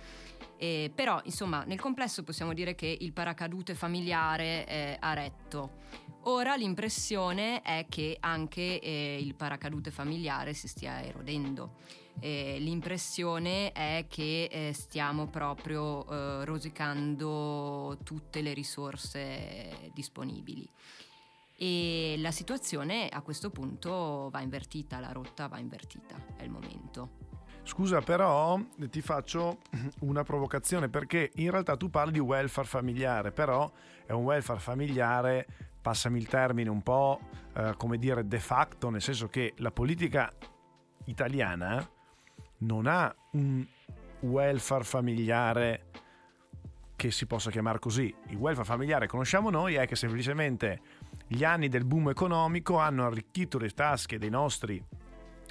Eh, 0.56 0.92
però, 0.94 1.20
insomma, 1.24 1.64
nel 1.64 1.80
complesso 1.80 2.22
possiamo 2.22 2.52
dire 2.54 2.74
che 2.74 2.96
il 3.00 3.12
paracadute 3.12 3.74
familiare 3.74 4.66
eh, 4.66 4.96
ha 5.00 5.12
retto. 5.12 5.78
Ora 6.24 6.54
l'impressione 6.54 7.62
è 7.62 7.86
che 7.88 8.18
anche 8.20 8.62
il 8.62 9.34
paracadute 9.34 9.90
familiare 9.90 10.52
si 10.52 10.68
stia 10.68 11.02
erodendo. 11.02 11.76
Eh, 12.18 12.56
l'impressione 12.58 13.72
è 13.72 14.06
che 14.08 14.48
eh, 14.50 14.72
stiamo 14.72 15.26
proprio 15.28 16.06
eh, 16.08 16.44
rosicando 16.44 17.98
tutte 18.02 18.42
le 18.42 18.52
risorse 18.52 19.90
disponibili. 19.94 20.68
E 21.56 22.16
la 22.18 22.30
situazione 22.30 23.08
a 23.08 23.20
questo 23.20 23.50
punto 23.50 24.28
va 24.30 24.40
invertita, 24.40 24.98
la 24.98 25.12
rotta 25.12 25.46
va 25.46 25.58
invertita, 25.58 26.14
è 26.36 26.42
il 26.42 26.50
momento. 26.50 27.28
Scusa, 27.64 28.00
però 28.00 28.58
ti 28.88 29.02
faccio 29.02 29.58
una 30.00 30.22
provocazione 30.22 30.88
perché 30.88 31.30
in 31.34 31.50
realtà 31.50 31.76
tu 31.76 31.90
parli 31.90 32.12
di 32.12 32.18
welfare 32.18 32.66
familiare, 32.66 33.30
però 33.30 33.70
è 34.06 34.12
un 34.12 34.24
welfare 34.24 34.58
familiare, 34.58 35.46
passami 35.80 36.18
il 36.18 36.26
termine, 36.26 36.70
un 36.70 36.82
po' 36.82 37.20
eh, 37.54 37.74
come 37.76 37.98
dire 37.98 38.26
de 38.26 38.40
facto, 38.40 38.88
nel 38.88 39.02
senso 39.02 39.28
che 39.28 39.52
la 39.58 39.70
politica 39.70 40.32
italiana 41.04 41.86
non 42.60 42.86
ha 42.86 43.14
un 43.32 43.66
welfare 44.20 44.84
familiare 44.84 45.86
che 46.96 47.10
si 47.10 47.26
possa 47.26 47.50
chiamare 47.50 47.78
così. 47.78 48.14
Il 48.28 48.36
welfare 48.36 48.66
familiare 48.66 49.06
che 49.06 49.10
conosciamo 49.10 49.50
noi 49.50 49.74
è 49.74 49.86
che 49.86 49.96
semplicemente 49.96 50.80
gli 51.26 51.44
anni 51.44 51.68
del 51.68 51.84
boom 51.84 52.10
economico 52.10 52.78
hanno 52.78 53.06
arricchito 53.06 53.58
le 53.58 53.70
tasche 53.70 54.18
dei 54.18 54.30
nostri 54.30 54.82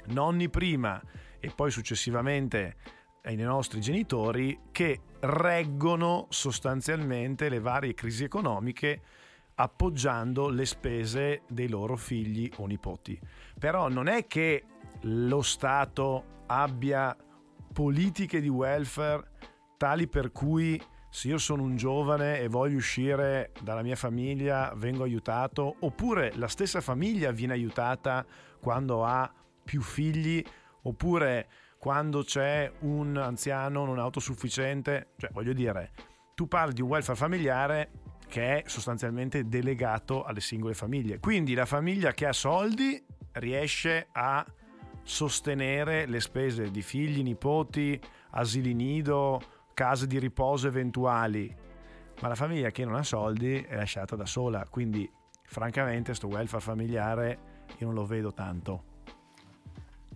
nonni 0.06 0.48
prima 0.48 1.00
e 1.40 1.50
poi 1.54 1.70
successivamente 1.70 2.76
ai 3.22 3.36
nostri 3.36 3.80
genitori 3.80 4.58
che 4.70 5.00
reggono 5.20 6.26
sostanzialmente 6.28 7.48
le 7.48 7.60
varie 7.60 7.94
crisi 7.94 8.24
economiche 8.24 9.02
appoggiando 9.56 10.48
le 10.48 10.64
spese 10.64 11.42
dei 11.48 11.68
loro 11.68 11.96
figli 11.96 12.50
o 12.56 12.66
nipoti. 12.66 13.18
Però 13.58 13.88
non 13.88 14.06
è 14.06 14.26
che 14.26 14.64
lo 15.02 15.42
Stato 15.42 16.42
abbia 16.46 17.16
politiche 17.72 18.40
di 18.40 18.48
welfare 18.48 19.28
tali 19.76 20.08
per 20.08 20.32
cui 20.32 20.80
se 21.08 21.28
io 21.28 21.38
sono 21.38 21.62
un 21.62 21.76
giovane 21.76 22.38
e 22.38 22.48
voglio 22.48 22.76
uscire 22.76 23.52
dalla 23.62 23.82
mia 23.82 23.96
famiglia 23.96 24.72
vengo 24.76 25.02
aiutato, 25.02 25.76
oppure 25.80 26.32
la 26.36 26.48
stessa 26.48 26.80
famiglia 26.80 27.32
viene 27.32 27.52
aiutata 27.52 28.24
quando 28.60 29.04
ha 29.04 29.32
più 29.64 29.80
figli, 29.80 30.44
oppure 30.82 31.48
quando 31.78 32.22
c'è 32.22 32.70
un 32.80 33.16
anziano 33.16 33.84
non 33.84 33.98
autosufficiente, 33.98 35.08
cioè 35.16 35.30
voglio 35.32 35.52
dire, 35.52 35.92
tu 36.34 36.46
parli 36.46 36.74
di 36.74 36.82
un 36.82 36.88
welfare 36.88 37.18
familiare 37.18 37.90
che 38.28 38.62
è 38.62 38.68
sostanzialmente 38.68 39.48
delegato 39.48 40.22
alle 40.22 40.40
singole 40.40 40.74
famiglie. 40.74 41.18
Quindi 41.18 41.54
la 41.54 41.66
famiglia 41.66 42.12
che 42.12 42.26
ha 42.26 42.32
soldi 42.32 43.04
riesce 43.32 44.08
a 44.12 44.44
sostenere 45.02 46.06
le 46.06 46.20
spese 46.20 46.70
di 46.70 46.82
figli, 46.82 47.22
nipoti, 47.22 48.00
asili 48.30 48.74
nido, 48.74 49.40
case 49.74 50.06
di 50.06 50.18
riposo 50.18 50.66
eventuali, 50.66 51.54
ma 52.20 52.28
la 52.28 52.34
famiglia 52.34 52.70
che 52.70 52.84
non 52.84 52.94
ha 52.94 53.02
soldi 53.02 53.60
è 53.60 53.76
lasciata 53.76 54.14
da 54.16 54.26
sola, 54.26 54.66
quindi 54.68 55.10
francamente 55.42 56.14
sto 56.14 56.28
welfare 56.28 56.62
familiare 56.62 57.38
io 57.78 57.86
non 57.86 57.94
lo 57.94 58.04
vedo 58.04 58.32
tanto. 58.32 58.84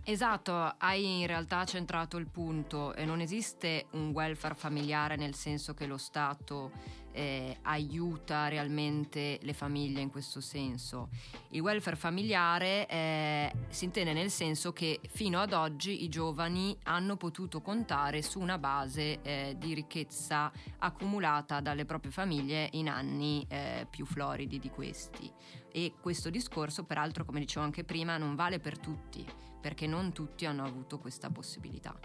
Esatto, 0.07 0.53
hai 0.77 1.21
in 1.21 1.25
realtà 1.25 1.65
centrato 1.65 2.17
il 2.17 2.27
punto 2.27 2.93
non 3.05 3.21
esiste 3.21 3.87
un 3.93 4.11
welfare 4.11 4.53
familiare 4.53 5.15
nel 5.15 5.33
senso 5.33 5.73
che 5.73 5.87
lo 5.87 5.97
Stato 5.97 6.73
eh, 7.11 7.57
aiuta 7.63 8.47
realmente 8.47 9.39
le 9.41 9.53
famiglie 9.53 10.01
in 10.01 10.11
questo 10.11 10.41
senso. 10.41 11.09
Il 11.49 11.61
welfare 11.61 11.95
familiare 11.95 12.85
eh, 12.85 13.51
si 13.69 13.85
intende 13.85 14.13
nel 14.13 14.29
senso 14.29 14.73
che 14.73 14.99
fino 15.07 15.39
ad 15.39 15.53
oggi 15.53 16.03
i 16.03 16.09
giovani 16.09 16.77
hanno 16.83 17.17
potuto 17.17 17.61
contare 17.61 18.21
su 18.21 18.39
una 18.39 18.59
base 18.59 19.23
eh, 19.23 19.55
di 19.57 19.73
ricchezza 19.73 20.51
accumulata 20.77 21.61
dalle 21.61 21.85
proprie 21.85 22.11
famiglie 22.11 22.69
in 22.73 22.89
anni 22.89 23.43
eh, 23.49 23.87
più 23.89 24.05
floridi 24.05 24.59
di 24.59 24.69
questi. 24.69 25.31
E 25.71 25.93
questo 25.99 26.29
discorso, 26.29 26.83
peraltro, 26.83 27.25
come 27.25 27.39
dicevo 27.39 27.65
anche 27.65 27.83
prima, 27.83 28.17
non 28.17 28.35
vale 28.35 28.59
per 28.59 28.77
tutti 28.77 29.53
perché 29.65 29.87
non 29.87 30.11
tutti 30.11 30.45
hanno 30.45 30.63
avuto 30.63 30.99
questa 30.99 31.31
possibilità. 31.31 31.97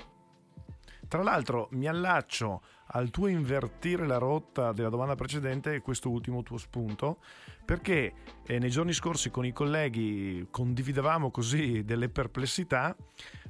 Tra 1.07 1.23
l'altro 1.23 1.69
mi 1.73 1.89
allaccio 1.89 2.63
al 2.93 3.11
tuo 3.11 3.27
invertire 3.27 4.07
la 4.07 4.17
rotta 4.17 4.73
della 4.73 4.89
domanda 4.89 5.15
precedente 5.15 5.75
e 5.75 5.83
questo 5.83 6.09
ultimo 6.09 6.43
tuo 6.43 6.57
spunto, 6.57 7.19
perché 7.63 8.15
eh, 8.47 8.59
nei 8.59 8.71
giorni 8.71 8.95
scorsi 8.95 9.29
con 9.29 9.45
i 9.45 9.53
colleghi 9.53 10.47
condividevamo 10.51 11.31
così 11.31 11.85
delle 11.85 12.09
perplessità 12.09 12.97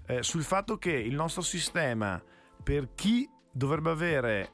eh, 0.07 0.25
sul 0.25 0.43
fatto 0.43 0.77
che 0.77 0.91
il 0.91 1.15
nostro 1.15 1.43
sistema, 1.43 2.21
per 2.65 2.95
chi 2.97 3.31
dovrebbe 3.53 3.91
avere 3.91 4.53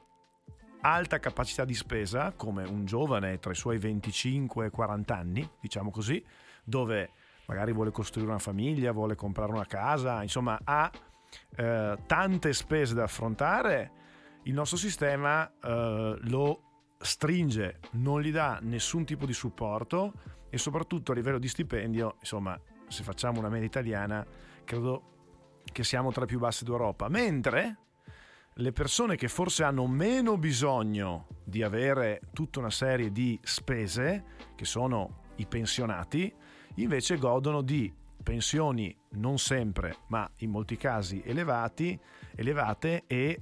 alta 0.81 1.17
capacità 1.17 1.65
di 1.65 1.73
spesa, 1.73 2.31
come 2.33 2.63
un 2.63 2.85
giovane 2.85 3.39
tra 3.39 3.53
i 3.53 3.55
suoi 3.55 3.79
25 3.79 4.67
e 4.67 4.69
40 4.69 5.15
anni, 5.15 5.49
diciamo 5.59 5.89
così, 5.89 6.23
dove 6.63 7.09
magari 7.47 7.73
vuole 7.73 7.91
costruire 7.91 8.29
una 8.29 8.39
famiglia, 8.39 8.91
vuole 8.91 9.15
comprare 9.15 9.51
una 9.51 9.65
casa, 9.65 10.21
insomma 10.21 10.59
ha 10.63 10.91
eh, 11.55 11.97
tante 12.05 12.53
spese 12.53 12.93
da 12.93 13.03
affrontare, 13.03 13.91
il 14.43 14.53
nostro 14.53 14.77
sistema 14.77 15.51
eh, 15.61 16.17
lo 16.21 16.61
stringe, 16.99 17.79
non 17.91 18.21
gli 18.21 18.31
dà 18.31 18.59
nessun 18.61 19.05
tipo 19.05 19.25
di 19.25 19.33
supporto 19.33 20.13
e 20.49 20.57
soprattutto 20.57 21.11
a 21.11 21.15
livello 21.15 21.39
di 21.39 21.47
stipendio, 21.47 22.15
insomma, 22.19 22.59
se 22.87 23.03
facciamo 23.03 23.39
una 23.39 23.49
media 23.49 23.67
italiana, 23.67 24.25
credo 24.63 25.15
che 25.71 25.83
siamo 25.83 26.11
tra 26.11 26.23
i 26.23 26.27
più 26.27 26.39
bassi 26.39 26.63
d'Europa. 26.63 27.09
Mentre 27.09 27.77
le 28.53 28.71
persone 28.71 29.15
che 29.17 29.27
forse 29.27 29.63
hanno 29.63 29.85
meno 29.85 30.37
bisogno 30.37 31.27
di 31.43 31.61
avere 31.61 32.21
tutta 32.33 32.59
una 32.59 32.71
serie 32.71 33.11
di 33.11 33.37
spese, 33.43 34.23
che 34.55 34.65
sono 34.65 35.25
i 35.35 35.45
pensionati, 35.45 36.33
invece 36.77 37.17
godono 37.17 37.61
di 37.61 37.91
pensioni 38.23 38.95
non 39.11 39.37
sempre, 39.37 39.97
ma 40.07 40.29
in 40.37 40.49
molti 40.49 40.75
casi 40.75 41.21
elevati, 41.23 41.97
elevate 42.35 43.03
e 43.07 43.41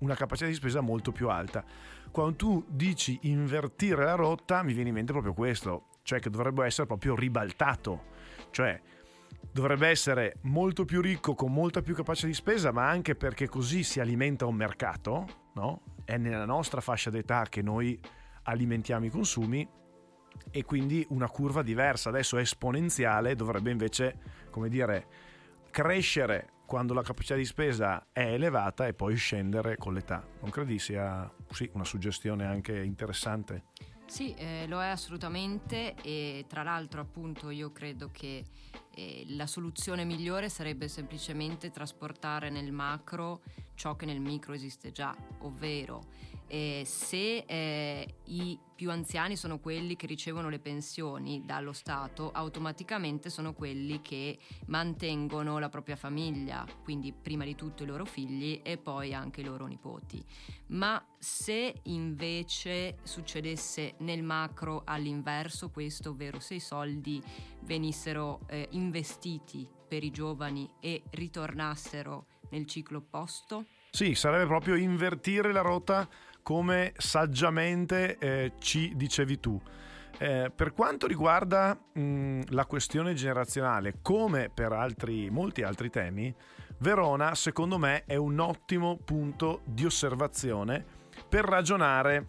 una 0.00 0.14
capacità 0.14 0.48
di 0.48 0.54
spesa 0.54 0.80
molto 0.80 1.12
più 1.12 1.28
alta. 1.28 1.64
Quando 2.10 2.36
tu 2.36 2.64
dici 2.68 3.18
invertire 3.22 4.04
la 4.04 4.14
rotta, 4.14 4.62
mi 4.62 4.72
viene 4.72 4.88
in 4.88 4.94
mente 4.94 5.12
proprio 5.12 5.34
questo, 5.34 5.88
cioè 6.02 6.18
che 6.18 6.30
dovrebbe 6.30 6.64
essere 6.64 6.86
proprio 6.86 7.14
ribaltato, 7.14 8.04
cioè 8.50 8.80
dovrebbe 9.50 9.88
essere 9.88 10.36
molto 10.42 10.84
più 10.84 11.00
ricco 11.00 11.34
con 11.34 11.52
molta 11.52 11.82
più 11.82 11.94
capacità 11.94 12.26
di 12.26 12.34
spesa, 12.34 12.72
ma 12.72 12.88
anche 12.88 13.14
perché 13.14 13.48
così 13.48 13.82
si 13.82 14.00
alimenta 14.00 14.46
un 14.46 14.54
mercato, 14.54 15.26
no? 15.54 15.82
È 16.04 16.16
nella 16.16 16.46
nostra 16.46 16.80
fascia 16.80 17.10
d'età 17.10 17.46
che 17.48 17.62
noi 17.62 17.98
alimentiamo 18.44 19.04
i 19.04 19.10
consumi 19.10 19.68
e 20.50 20.64
quindi 20.64 21.04
una 21.10 21.28
curva 21.28 21.62
diversa, 21.62 22.08
adesso 22.08 22.36
è 22.36 22.40
esponenziale, 22.40 23.34
dovrebbe 23.34 23.70
invece, 23.70 24.18
come 24.50 24.68
dire, 24.68 25.06
crescere 25.70 26.50
quando 26.66 26.94
la 26.94 27.02
capacità 27.02 27.34
di 27.34 27.44
spesa 27.44 28.06
è 28.12 28.32
elevata 28.32 28.86
e 28.86 28.94
poi 28.94 29.14
scendere 29.16 29.76
con 29.76 29.94
l'età. 29.94 30.26
Non 30.40 30.50
credi 30.50 30.78
sia 30.78 31.30
sì, 31.50 31.68
una 31.74 31.84
suggestione 31.84 32.46
anche 32.46 32.82
interessante? 32.82 33.64
Sì, 34.06 34.34
eh, 34.34 34.66
lo 34.66 34.82
è 34.82 34.88
assolutamente 34.88 35.94
e 36.02 36.44
tra 36.46 36.62
l'altro 36.62 37.00
appunto 37.00 37.50
io 37.50 37.72
credo 37.72 38.10
che 38.12 38.44
eh, 38.94 39.24
la 39.28 39.46
soluzione 39.46 40.04
migliore 40.04 40.50
sarebbe 40.50 40.88
semplicemente 40.88 41.70
trasportare 41.70 42.50
nel 42.50 42.72
macro 42.72 43.40
ciò 43.74 43.96
che 43.96 44.04
nel 44.04 44.20
micro 44.20 44.52
esiste 44.52 44.92
già, 44.92 45.16
ovvero 45.38 46.04
eh, 46.46 46.82
se 46.84 47.44
eh, 47.46 48.14
i 48.24 48.58
più 48.74 48.90
anziani 48.90 49.36
sono 49.36 49.60
quelli 49.60 49.94
che 49.94 50.06
ricevono 50.06 50.48
le 50.48 50.58
pensioni 50.58 51.44
dallo 51.44 51.72
Stato, 51.72 52.30
automaticamente 52.32 53.30
sono 53.30 53.52
quelli 53.52 54.02
che 54.02 54.38
mantengono 54.66 55.58
la 55.58 55.68
propria 55.68 55.94
famiglia, 55.94 56.66
quindi 56.82 57.12
prima 57.12 57.44
di 57.44 57.54
tutto 57.54 57.84
i 57.84 57.86
loro 57.86 58.04
figli 58.04 58.60
e 58.62 58.78
poi 58.78 59.14
anche 59.14 59.40
i 59.40 59.44
loro 59.44 59.66
nipoti. 59.66 60.20
Ma 60.68 61.00
se 61.18 61.80
invece 61.84 62.98
succedesse 63.02 63.94
nel 63.98 64.22
macro 64.22 64.82
all'inverso 64.84 65.70
questo, 65.70 66.10
ovvero 66.10 66.40
se 66.40 66.54
i 66.54 66.60
soldi 66.60 67.22
venissero 67.60 68.40
eh, 68.48 68.66
investiti 68.72 69.68
per 69.86 70.02
i 70.02 70.10
giovani 70.10 70.68
e 70.80 71.02
ritornassero 71.10 72.26
nel 72.50 72.66
ciclo 72.66 72.98
opposto? 72.98 73.66
Sì, 73.90 74.14
sarebbe 74.14 74.46
proprio 74.46 74.74
invertire 74.74 75.52
la 75.52 75.60
rotta 75.60 76.08
come 76.42 76.92
saggiamente 76.96 78.18
eh, 78.18 78.52
ci 78.58 78.92
dicevi 78.94 79.40
tu. 79.40 79.60
Eh, 80.18 80.52
per 80.54 80.72
quanto 80.72 81.06
riguarda 81.06 81.76
mh, 81.92 82.42
la 82.48 82.66
questione 82.66 83.14
generazionale, 83.14 83.98
come 84.02 84.50
per 84.52 84.72
altri, 84.72 85.30
molti 85.30 85.62
altri 85.62 85.90
temi, 85.90 86.34
Verona 86.78 87.34
secondo 87.34 87.78
me 87.78 88.04
è 88.06 88.16
un 88.16 88.38
ottimo 88.40 88.98
punto 89.02 89.60
di 89.64 89.84
osservazione 89.84 90.84
per 91.28 91.44
ragionare 91.44 92.26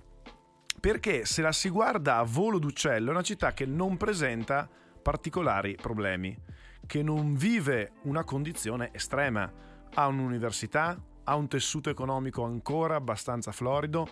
perché 0.79 1.25
se 1.25 1.41
la 1.41 1.51
si 1.51 1.69
guarda 1.69 2.17
a 2.17 2.23
volo 2.23 2.59
d'uccello 2.59 3.07
è 3.07 3.11
una 3.11 3.21
città 3.21 3.53
che 3.53 3.65
non 3.65 3.97
presenta 3.97 4.69
particolari 5.01 5.75
problemi, 5.75 6.37
che 6.85 7.01
non 7.01 7.35
vive 7.35 7.93
una 8.03 8.23
condizione 8.23 8.89
estrema, 8.91 9.51
ha 9.93 10.07
un'università, 10.07 11.01
ha 11.23 11.35
un 11.35 11.47
tessuto 11.47 11.89
economico 11.89 12.43
ancora 12.43 12.95
abbastanza 12.95 13.51
florido, 13.51 14.07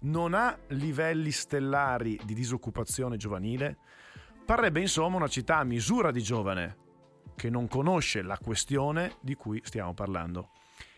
non 0.00 0.34
ha 0.34 0.56
livelli 0.68 1.30
stellari 1.30 2.18
di 2.24 2.34
disoccupazione 2.34 3.16
giovanile, 3.16 3.78
parrebbe 4.44 4.80
insomma 4.80 5.16
una 5.16 5.28
città 5.28 5.58
a 5.58 5.64
misura 5.64 6.10
di 6.10 6.22
giovane, 6.22 6.76
che 7.36 7.50
non 7.50 7.68
conosce 7.68 8.22
la 8.22 8.38
questione 8.38 9.16
di 9.20 9.34
cui 9.34 9.60
stiamo 9.64 9.94
parlando. 9.94 10.50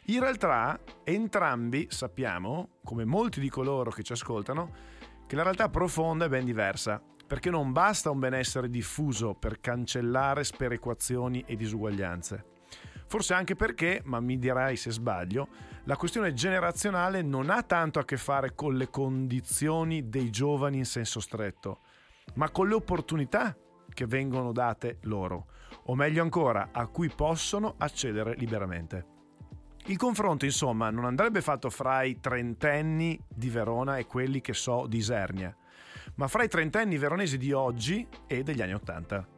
In 0.06 0.18
realtà 0.18 0.80
entrambi 1.04 1.86
sappiamo, 1.88 2.78
come 2.84 3.04
molti 3.04 3.40
di 3.40 3.48
coloro 3.48 3.90
che 3.90 4.02
ci 4.02 4.12
ascoltano, 4.12 4.70
che 5.26 5.36
la 5.36 5.44
realtà 5.44 5.68
profonda 5.68 6.24
è 6.24 6.28
ben 6.28 6.44
diversa, 6.44 7.00
perché 7.26 7.50
non 7.50 7.72
basta 7.72 8.10
un 8.10 8.18
benessere 8.18 8.68
diffuso 8.68 9.34
per 9.34 9.60
cancellare 9.60 10.44
sperequazioni 10.44 11.44
e 11.46 11.56
disuguaglianze. 11.56 12.51
Forse 13.12 13.34
anche 13.34 13.54
perché, 13.54 14.00
ma 14.04 14.20
mi 14.20 14.38
dirai 14.38 14.74
se 14.74 14.90
sbaglio, 14.90 15.48
la 15.84 15.98
questione 15.98 16.32
generazionale 16.32 17.20
non 17.20 17.50
ha 17.50 17.62
tanto 17.62 17.98
a 17.98 18.06
che 18.06 18.16
fare 18.16 18.54
con 18.54 18.74
le 18.74 18.88
condizioni 18.88 20.08
dei 20.08 20.30
giovani 20.30 20.78
in 20.78 20.86
senso 20.86 21.20
stretto, 21.20 21.80
ma 22.36 22.48
con 22.48 22.68
le 22.68 22.74
opportunità 22.74 23.54
che 23.92 24.06
vengono 24.06 24.50
date 24.52 24.96
loro, 25.02 25.48
o 25.88 25.94
meglio 25.94 26.22
ancora, 26.22 26.70
a 26.72 26.86
cui 26.86 27.10
possono 27.14 27.74
accedere 27.76 28.34
liberamente. 28.34 29.04
Il 29.88 29.98
confronto, 29.98 30.46
insomma, 30.46 30.88
non 30.88 31.04
andrebbe 31.04 31.42
fatto 31.42 31.68
fra 31.68 32.04
i 32.04 32.18
trentenni 32.18 33.22
di 33.28 33.50
Verona 33.50 33.98
e 33.98 34.06
quelli 34.06 34.40
che 34.40 34.54
so 34.54 34.86
di 34.86 34.96
Isernia, 34.96 35.54
ma 36.14 36.28
fra 36.28 36.44
i 36.44 36.48
trentenni 36.48 36.96
veronesi 36.96 37.36
di 37.36 37.52
oggi 37.52 38.08
e 38.26 38.42
degli 38.42 38.62
anni 38.62 38.72
Ottanta. 38.72 39.28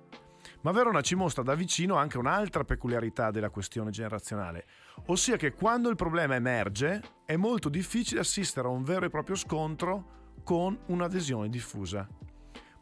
Ma 0.65 0.73
Verona 0.73 1.03
ci 1.03 1.15
mostra 1.15 1.43
da 1.43 1.55
vicino 1.55 1.97
anche 1.97 2.17
un'altra 2.17 2.65
peculiarità 2.65 3.31
della 3.31 3.51
questione 3.51 3.91
generazionale, 3.91 4.65
ossia 5.07 5.37
che 5.37 5.53
quando 5.53 5.91
il 5.91 5.95
problema 5.95 6.37
emerge 6.37 7.03
è 7.27 7.37
molto 7.37 7.69
difficile 7.69 8.21
assistere 8.21 8.67
a 8.67 8.71
un 8.71 8.83
vero 8.83 9.05
e 9.05 9.11
proprio 9.11 9.37
scontro 9.37 10.33
con 10.43 10.79
un'adesione 10.87 11.51
diffusa. 11.51 12.09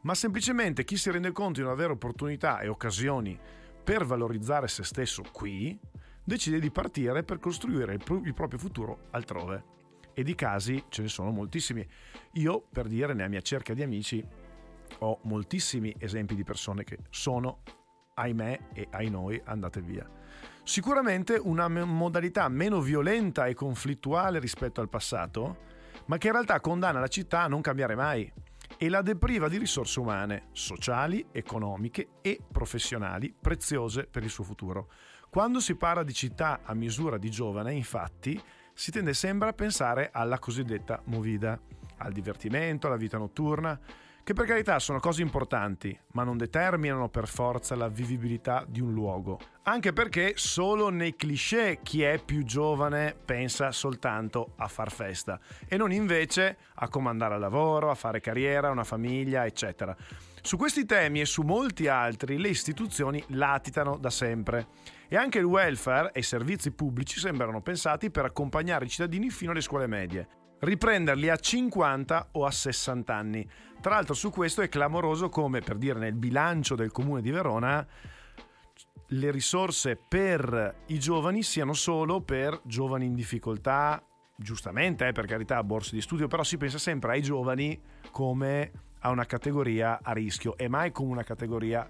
Ma 0.02 0.14
semplicemente 0.14 0.84
chi 0.84 0.96
si 0.96 1.10
rende 1.10 1.32
conto 1.32 1.58
di 1.58 1.66
una 1.66 1.74
vera 1.74 1.92
opportunità 1.92 2.60
e 2.60 2.68
occasioni 2.68 3.36
per 3.82 4.04
valorizzare 4.04 4.68
se 4.68 4.84
stesso 4.84 5.24
qui, 5.32 5.76
decide 6.22 6.60
di 6.60 6.70
partire 6.70 7.24
per 7.24 7.40
costruire 7.40 7.94
il, 7.94 8.00
pro- 8.04 8.22
il 8.24 8.32
proprio 8.32 8.60
futuro 8.60 9.06
altrove. 9.10 9.64
E 10.14 10.22
di 10.22 10.36
casi 10.36 10.84
ce 10.88 11.02
ne 11.02 11.08
sono 11.08 11.32
moltissimi. 11.32 11.84
Io, 12.34 12.62
per 12.70 12.86
dire, 12.86 13.12
nella 13.12 13.28
mia 13.28 13.40
cerca 13.40 13.74
di 13.74 13.82
amici, 13.82 14.24
ho 14.98 15.18
moltissimi 15.22 15.94
esempi 15.98 16.34
di 16.34 16.44
persone 16.44 16.84
che 16.84 16.98
sono, 17.10 17.62
ahimè 18.14 18.68
e 18.72 18.88
ai 18.90 19.10
noi, 19.10 19.40
andate 19.44 19.80
via. 19.80 20.08
Sicuramente 20.64 21.34
una 21.42 21.68
modalità 21.68 22.48
meno 22.48 22.80
violenta 22.80 23.46
e 23.46 23.54
conflittuale 23.54 24.38
rispetto 24.38 24.80
al 24.80 24.88
passato, 24.88 25.70
ma 26.06 26.18
che 26.18 26.28
in 26.28 26.32
realtà 26.34 26.60
condanna 26.60 27.00
la 27.00 27.08
città 27.08 27.42
a 27.42 27.48
non 27.48 27.60
cambiare 27.60 27.94
mai 27.94 28.30
e 28.76 28.88
la 28.88 29.02
depriva 29.02 29.48
di 29.48 29.58
risorse 29.58 30.00
umane, 30.00 30.48
sociali, 30.52 31.26
economiche 31.32 32.08
e 32.20 32.40
professionali 32.50 33.34
preziose 33.38 34.04
per 34.04 34.22
il 34.22 34.30
suo 34.30 34.44
futuro. 34.44 34.90
Quando 35.28 35.60
si 35.60 35.76
parla 35.76 36.02
di 36.02 36.12
città 36.12 36.60
a 36.62 36.74
misura 36.74 37.16
di 37.16 37.30
giovane, 37.30 37.72
infatti, 37.72 38.40
si 38.74 38.90
tende 38.90 39.14
sempre 39.14 39.48
a 39.48 39.52
pensare 39.52 40.10
alla 40.12 40.38
cosiddetta 40.38 41.00
movida, 41.06 41.58
al 41.98 42.12
divertimento, 42.12 42.86
alla 42.86 42.96
vita 42.96 43.18
notturna, 43.18 43.78
che 44.24 44.34
per 44.34 44.46
carità 44.46 44.78
sono 44.78 45.00
cose 45.00 45.22
importanti, 45.22 45.98
ma 46.12 46.22
non 46.22 46.36
determinano 46.36 47.08
per 47.08 47.26
forza 47.26 47.74
la 47.74 47.88
vivibilità 47.88 48.64
di 48.68 48.80
un 48.80 48.92
luogo. 48.92 49.40
Anche 49.64 49.92
perché 49.92 50.34
solo 50.36 50.90
nei 50.90 51.16
cliché 51.16 51.80
chi 51.82 52.02
è 52.02 52.22
più 52.24 52.44
giovane 52.44 53.16
pensa 53.24 53.72
soltanto 53.72 54.52
a 54.56 54.68
far 54.68 54.92
festa 54.92 55.40
e 55.66 55.76
non 55.76 55.92
invece 55.92 56.56
a 56.74 56.88
comandare 56.88 57.34
al 57.34 57.40
lavoro, 57.40 57.90
a 57.90 57.94
fare 57.94 58.20
carriera, 58.20 58.70
una 58.70 58.84
famiglia, 58.84 59.44
eccetera. 59.44 59.96
Su 60.40 60.56
questi 60.56 60.84
temi 60.84 61.20
e 61.20 61.24
su 61.24 61.42
molti 61.42 61.86
altri 61.86 62.38
le 62.38 62.48
istituzioni 62.48 63.22
latitano 63.28 63.96
da 63.96 64.10
sempre 64.10 64.66
e 65.08 65.16
anche 65.16 65.38
il 65.38 65.44
welfare 65.44 66.10
e 66.12 66.20
i 66.20 66.24
servizi 66.24 66.72
pubblici 66.72 67.20
sembrano 67.20 67.60
pensati 67.60 68.10
per 68.10 68.24
accompagnare 68.24 68.86
i 68.86 68.88
cittadini 68.88 69.30
fino 69.30 69.52
alle 69.52 69.60
scuole 69.60 69.86
medie, 69.86 70.26
riprenderli 70.60 71.28
a 71.28 71.36
50 71.36 72.28
o 72.32 72.44
a 72.44 72.50
60 72.50 73.14
anni. 73.14 73.48
Tra 73.82 73.96
l'altro 73.96 74.14
su 74.14 74.30
questo 74.30 74.62
è 74.62 74.68
clamoroso 74.68 75.28
come, 75.28 75.58
per 75.58 75.76
dire, 75.76 75.98
nel 75.98 76.14
bilancio 76.14 76.76
del 76.76 76.92
comune 76.92 77.20
di 77.20 77.32
Verona 77.32 77.84
le 79.08 79.30
risorse 79.32 79.96
per 79.96 80.82
i 80.86 81.00
giovani 81.00 81.42
siano 81.42 81.72
solo 81.72 82.20
per 82.20 82.60
giovani 82.62 83.06
in 83.06 83.14
difficoltà, 83.16 84.00
giustamente, 84.36 85.08
eh, 85.08 85.12
per 85.12 85.26
carità, 85.26 85.60
borse 85.64 85.96
di 85.96 86.00
studio, 86.00 86.28
però 86.28 86.44
si 86.44 86.58
pensa 86.58 86.78
sempre 86.78 87.10
ai 87.10 87.22
giovani 87.22 87.78
come 88.12 88.70
a 89.00 89.10
una 89.10 89.26
categoria 89.26 89.98
a 90.00 90.12
rischio 90.12 90.56
e 90.56 90.68
mai 90.68 90.92
come 90.92 91.10
una 91.10 91.24
categoria 91.24 91.84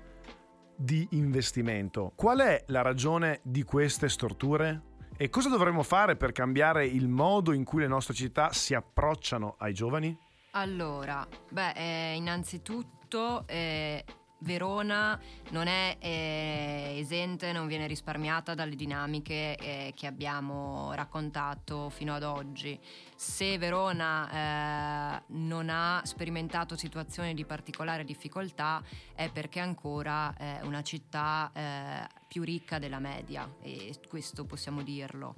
di 0.74 1.07
investimento. 1.11 2.12
Qual 2.16 2.38
è 2.38 2.64
la 2.68 2.81
ragione 2.81 3.40
di 3.42 3.64
queste 3.64 4.09
storture? 4.09 4.81
E 5.18 5.28
cosa 5.28 5.50
dovremmo 5.50 5.83
fare 5.83 6.16
per 6.16 6.33
cambiare 6.33 6.87
il 6.87 7.07
modo 7.07 7.52
in 7.52 7.64
cui 7.64 7.83
le 7.83 7.87
nostre 7.87 8.14
città 8.14 8.50
si 8.50 8.72
approcciano 8.72 9.57
ai 9.59 9.74
giovani? 9.74 10.31
Allora, 10.55 11.27
beh, 11.49 11.73
eh, 11.73 12.15
innanzitutto 12.15 13.47
eh, 13.47 14.05
Verona 14.41 15.19
non 15.49 15.67
è 15.67 15.97
eh, 15.99 16.97
esente, 16.99 17.53
non 17.53 17.67
viene 17.67 17.87
risparmiata 17.87 18.53
dalle 18.53 18.75
dinamiche 18.75 19.57
eh, 19.57 19.93
che 19.97 20.07
abbiamo 20.07 20.93
raccontato 20.93 21.88
fino 21.88 22.15
ad 22.15 22.23
oggi. 22.23 22.79
Se 23.15 23.57
Verona 23.57 25.21
eh, 25.21 25.23
non 25.29 25.71
ha 25.71 26.03
sperimentato 26.05 26.77
situazioni 26.77 27.33
di 27.33 27.47
particolare 27.47 28.05
difficoltà 28.05 28.83
è 29.15 29.31
perché 29.31 29.61
è 29.61 29.62
ancora 29.62 30.37
eh, 30.37 30.61
una 30.65 30.83
città 30.83 31.51
eh, 31.55 32.09
più 32.29 32.43
ricca 32.43 32.79
della 32.79 32.99
media 32.99 33.51
e 33.62 33.95
questo 34.07 34.45
possiamo 34.45 34.83
dirlo. 34.83 35.35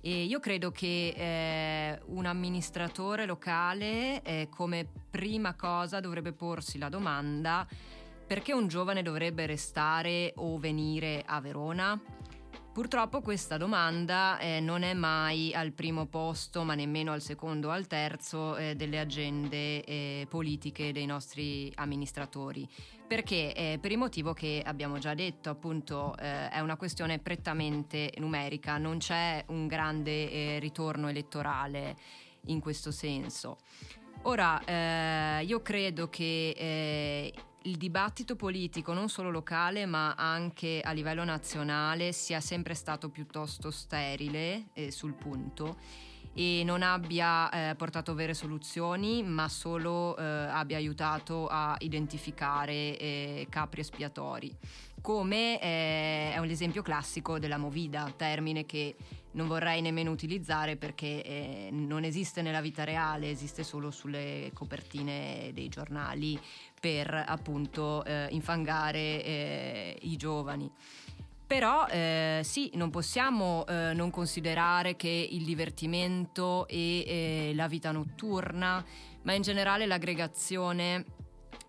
E 0.00 0.24
io 0.24 0.38
credo 0.38 0.70
che 0.70 1.12
eh, 1.16 2.00
un 2.06 2.26
amministratore 2.26 3.26
locale 3.26 4.22
eh, 4.22 4.48
come 4.48 4.86
prima 5.10 5.54
cosa 5.54 5.98
dovrebbe 5.98 6.32
porsi 6.32 6.78
la 6.78 6.88
domanda 6.88 7.66
perché 8.28 8.52
un 8.52 8.68
giovane 8.68 9.02
dovrebbe 9.02 9.46
restare 9.46 10.34
o 10.36 10.58
venire 10.58 11.24
a 11.26 11.40
Verona? 11.40 11.98
Purtroppo 12.78 13.22
questa 13.22 13.56
domanda 13.56 14.38
eh, 14.38 14.60
non 14.60 14.84
è 14.84 14.94
mai 14.94 15.52
al 15.52 15.72
primo 15.72 16.06
posto, 16.06 16.62
ma 16.62 16.76
nemmeno 16.76 17.10
al 17.10 17.20
secondo 17.20 17.66
o 17.66 17.70
al 17.72 17.88
terzo 17.88 18.56
eh, 18.56 18.76
delle 18.76 19.00
agende 19.00 19.82
eh, 19.82 20.26
politiche 20.30 20.92
dei 20.92 21.04
nostri 21.04 21.72
amministratori. 21.74 22.68
Perché? 23.04 23.52
Eh, 23.52 23.78
per 23.80 23.90
il 23.90 23.98
motivo 23.98 24.32
che 24.32 24.62
abbiamo 24.64 24.98
già 24.98 25.14
detto, 25.14 25.50
appunto, 25.50 26.16
eh, 26.18 26.50
è 26.50 26.60
una 26.60 26.76
questione 26.76 27.18
prettamente 27.18 28.12
numerica, 28.18 28.78
non 28.78 28.98
c'è 28.98 29.42
un 29.48 29.66
grande 29.66 30.30
eh, 30.30 30.58
ritorno 30.60 31.08
elettorale 31.08 31.96
in 32.46 32.60
questo 32.60 32.92
senso. 32.92 33.58
Ora, 34.22 35.40
io 35.40 35.62
credo 35.62 36.08
che 36.08 37.32
il 37.68 37.76
dibattito 37.76 38.34
politico, 38.34 38.94
non 38.94 39.10
solo 39.10 39.30
locale 39.30 39.84
ma 39.84 40.14
anche 40.14 40.80
a 40.82 40.92
livello 40.92 41.22
nazionale, 41.22 42.12
sia 42.12 42.40
sempre 42.40 42.72
stato 42.72 43.10
piuttosto 43.10 43.70
sterile 43.70 44.68
eh, 44.72 44.90
sul 44.90 45.12
punto 45.12 45.76
e 46.32 46.62
non 46.64 46.82
abbia 46.82 47.50
eh, 47.50 47.74
portato 47.74 48.14
vere 48.14 48.32
soluzioni, 48.32 49.22
ma 49.22 49.48
solo 49.48 50.16
eh, 50.16 50.22
abbia 50.24 50.76
aiutato 50.76 51.46
a 51.46 51.76
identificare 51.80 52.96
eh, 52.96 53.46
capri 53.50 53.80
espiatori. 53.80 54.56
Come 55.00 55.60
eh, 55.60 56.32
è 56.32 56.38
un 56.38 56.48
esempio 56.48 56.82
classico 56.82 57.38
della 57.38 57.56
movida, 57.56 58.12
termine 58.16 58.66
che 58.66 58.96
non 59.32 59.46
vorrei 59.46 59.80
nemmeno 59.80 60.10
utilizzare 60.10 60.76
perché 60.76 61.22
eh, 61.22 61.68
non 61.70 62.04
esiste 62.04 62.42
nella 62.42 62.60
vita 62.60 62.84
reale, 62.84 63.30
esiste 63.30 63.62
solo 63.62 63.90
sulle 63.90 64.50
copertine 64.52 65.50
dei 65.52 65.68
giornali 65.68 66.38
per 66.80 67.24
appunto 67.26 68.04
eh, 68.04 68.26
infangare 68.30 68.98
eh, 68.98 69.98
i 70.02 70.16
giovani. 70.16 70.70
Però 71.46 71.86
eh, 71.86 72.40
sì, 72.44 72.70
non 72.74 72.90
possiamo 72.90 73.64
eh, 73.66 73.92
non 73.94 74.10
considerare 74.10 74.96
che 74.96 75.08
il 75.08 75.44
divertimento 75.44 76.66
e 76.68 77.04
eh, 77.06 77.52
la 77.54 77.68
vita 77.68 77.90
notturna, 77.90 78.84
ma 79.22 79.32
in 79.32 79.40
generale 79.40 79.86
l'aggregazione 79.86 81.04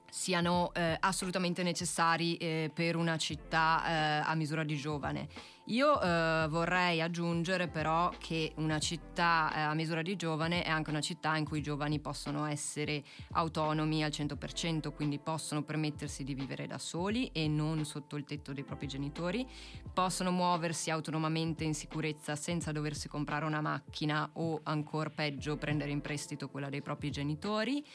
siano 0.10 0.72
eh, 0.74 0.98
assolutamente 1.00 1.64
necessari 1.64 2.38
eh, 2.38 2.72
per 2.74 2.96
una 2.96 3.18
città 3.18 3.84
eh, 3.86 4.30
a 4.30 4.36
misura 4.36 4.64
di 4.64 4.76
giovane. 4.76 5.28
Io 5.70 6.02
eh, 6.02 6.48
vorrei 6.50 7.00
aggiungere 7.00 7.68
però 7.68 8.12
che 8.18 8.54
una 8.56 8.80
città 8.80 9.54
eh, 9.54 9.60
a 9.60 9.74
misura 9.76 10.02
di 10.02 10.16
giovane 10.16 10.64
è 10.64 10.70
anche 10.70 10.90
una 10.90 11.00
città 11.00 11.36
in 11.38 11.46
cui 11.46 11.60
i 11.60 11.62
giovani 11.62 12.00
possono 12.00 12.46
essere 12.46 13.04
autonomi 13.34 14.04
al 14.04 14.10
100%, 14.10 14.92
quindi 14.92 15.20
possono 15.20 15.62
permettersi 15.62 16.24
di 16.24 16.34
vivere 16.34 16.66
da 16.66 16.80
soli 16.80 17.30
e 17.34 17.48
non 17.48 17.86
sotto 17.86 18.16
il 18.16 18.24
tetto 18.24 18.52
dei 18.52 18.64
propri 18.64 18.88
genitori, 18.88 19.48
possono 19.94 20.32
muoversi 20.32 20.90
autonomamente 20.90 21.66
in 21.66 21.76
sicurezza 21.76 22.36
senza 22.36 22.72
doversi 22.72 23.08
comprare 23.08 23.46
una 23.46 23.62
macchina 23.62 24.28
o 24.34 24.62
ancora 24.64 25.12
peggio 25.12 25.56
prendere 25.56 25.92
in 25.92 26.02
prestito 26.02 26.50
quella 26.50 26.70
dei 26.70 26.82
propri 26.82 27.12
genitori 27.12 27.86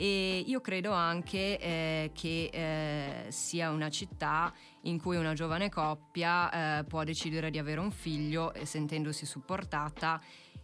e 0.00 0.44
io 0.46 0.60
credo 0.60 0.92
anche 0.92 1.58
eh, 1.58 2.10
che 2.14 2.50
eh, 2.52 3.32
sia 3.32 3.70
una 3.70 3.90
città 3.90 4.54
in 4.82 5.00
cui 5.00 5.16
una 5.16 5.34
giovane 5.34 5.70
coppia 5.70 6.78
eh, 6.78 6.84
può 6.84 7.02
decidere 7.02 7.50
di 7.50 7.58
avere 7.58 7.80
un 7.80 7.90
figlio 7.90 8.54
eh, 8.54 8.64
sentendosi 8.64 9.26
supportata 9.26 10.22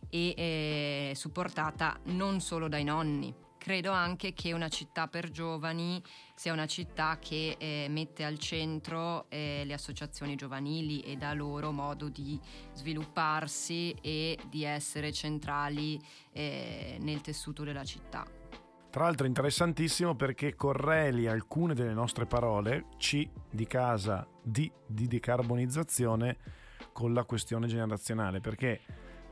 e 0.09 0.35
eh, 0.37 1.13
supportata 1.17 1.99
non 2.05 2.41
solo 2.41 2.69
dai 2.69 2.85
nonni. 2.85 3.35
Credo 3.59 3.91
anche 3.91 4.35
che 4.35 4.53
una 4.53 4.69
città 4.69 5.09
per 5.09 5.31
giovani 5.31 6.01
sia 6.37 6.53
una 6.53 6.67
città 6.67 7.19
che 7.19 7.57
eh, 7.59 7.87
mette 7.89 8.23
al 8.23 8.39
centro 8.39 9.27
le 9.31 9.73
associazioni 9.73 10.37
giovanili 10.37 11.01
e 11.01 11.17
dà 11.17 11.33
loro 11.33 11.73
modo 11.73 12.09
di 12.11 12.39
svilupparsi 12.75 13.97
e 14.03 14.39
di 14.49 14.65
essere 14.65 15.13
centrali 15.13 15.99
nel 16.35 17.23
tessuto 17.23 17.65
della 17.65 17.85
città. 17.85 18.44
Tra 18.95 19.03
l'altro 19.07 19.25
è 19.25 19.29
interessantissimo 19.29 20.15
perché 20.15 20.55
correli 20.55 21.27
alcune 21.27 21.75
delle 21.75 21.93
nostre 21.93 22.27
parole, 22.27 22.85
C 22.97 23.29
di 23.51 23.67
casa, 23.67 24.25
D 24.41 24.71
di 24.87 25.09
decarbonizzazione, 25.09 26.37
con 26.93 27.13
la 27.13 27.25
questione 27.25 27.67
generazionale, 27.67 28.39
perché 28.39 28.83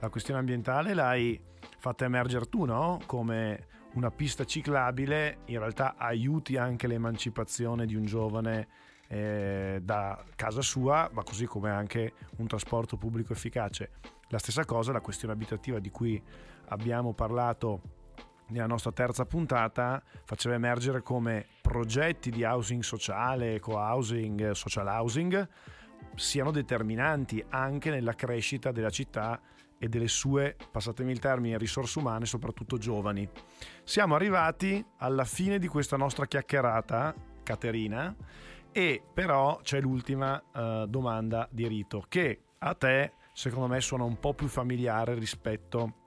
la 0.01 0.09
questione 0.09 0.41
ambientale 0.41 0.95
l'hai 0.95 1.41
fatta 1.79 2.05
emergere 2.05 2.47
tu, 2.47 2.65
no? 2.65 2.99
Come 3.07 3.69
una 3.93 4.11
pista 4.11 4.45
ciclabile, 4.45 5.43
in 5.45 5.61
realtà 5.61 5.95
aiuti 5.97 6.57
anche 6.57 6.89
l'emancipazione 6.89 7.87
di 7.87 7.95
un 7.95 8.05
giovane 8.05 8.67
eh, 9.07 9.79
da 9.81 10.25
casa 10.35 10.61
sua, 10.61 11.09
ma 11.13 11.23
così 11.23 11.47
come 11.47 11.71
anche 11.71 12.15
un 12.39 12.49
trasporto 12.49 12.97
pubblico 12.97 13.33
efficace. 13.33 13.93
La 14.27 14.39
stessa 14.39 14.65
cosa, 14.65 14.91
la 14.91 15.01
questione 15.01 15.35
abitativa 15.35 15.79
di 15.79 15.91
cui 15.91 16.21
abbiamo 16.71 17.13
parlato 17.13 18.01
nella 18.53 18.67
nostra 18.67 18.93
terza 18.93 19.25
puntata 19.25 20.01
faceva 20.25 20.55
emergere 20.55 21.03
come 21.03 21.47
progetti 21.61 22.31
di 22.31 22.45
housing 22.45 22.83
sociale, 22.83 23.59
co-housing, 23.59 24.53
social 24.53 24.87
housing 24.87 25.49
siano 26.15 26.51
determinanti 26.51 27.43
anche 27.51 27.91
nella 27.91 28.15
crescita 28.15 28.73
della 28.73 28.91
città 28.91 29.41
e 29.79 29.89
delle 29.89 30.09
sue, 30.09 30.57
passatemi 30.71 31.11
il 31.11 31.19
termine, 31.19 31.59
risorse 31.59 31.99
umane, 31.99 32.25
soprattutto 32.25 32.79
giovani. 32.79 33.29
Siamo 33.83 34.15
arrivati 34.15 34.85
alla 34.99 35.25
fine 35.25 35.59
di 35.59 35.67
questa 35.67 35.97
nostra 35.97 36.27
chiacchierata, 36.27 37.15
Caterina, 37.43 38.15
e 38.71 39.03
però 39.13 39.59
c'è 39.63 39.81
l'ultima 39.81 40.41
uh, 40.53 40.87
domanda 40.87 41.49
di 41.51 41.67
rito 41.67 42.05
che 42.09 42.43
a 42.59 42.75
te 42.75 43.15
secondo 43.33 43.67
me 43.67 43.81
suona 43.81 44.05
un 44.05 44.19
po' 44.21 44.35
più 44.35 44.47
familiare 44.47 45.15
rispetto 45.15 46.02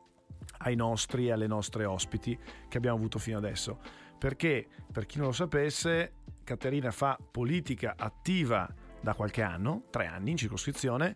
ai 0.58 0.76
nostri 0.76 1.28
e 1.28 1.32
alle 1.32 1.48
nostre 1.48 1.86
ospiti 1.86 2.38
che 2.68 2.78
abbiamo 2.78 2.98
avuto 2.98 3.20
fino 3.20 3.38
adesso. 3.38 3.80
Perché, 4.18 4.68
per 4.91 5.06
chi 5.06 5.18
non 5.18 5.28
lo 5.28 5.34
sapesse, 5.34 6.13
Caterina 6.44 6.91
fa 6.91 7.18
politica 7.32 7.96
attiva 7.98 8.68
da 9.02 9.13
qualche 9.13 9.41
anno, 9.41 9.84
tre 9.89 10.08
anni 10.08 10.32
in 10.32 10.38
circoscrizione, 10.38 11.15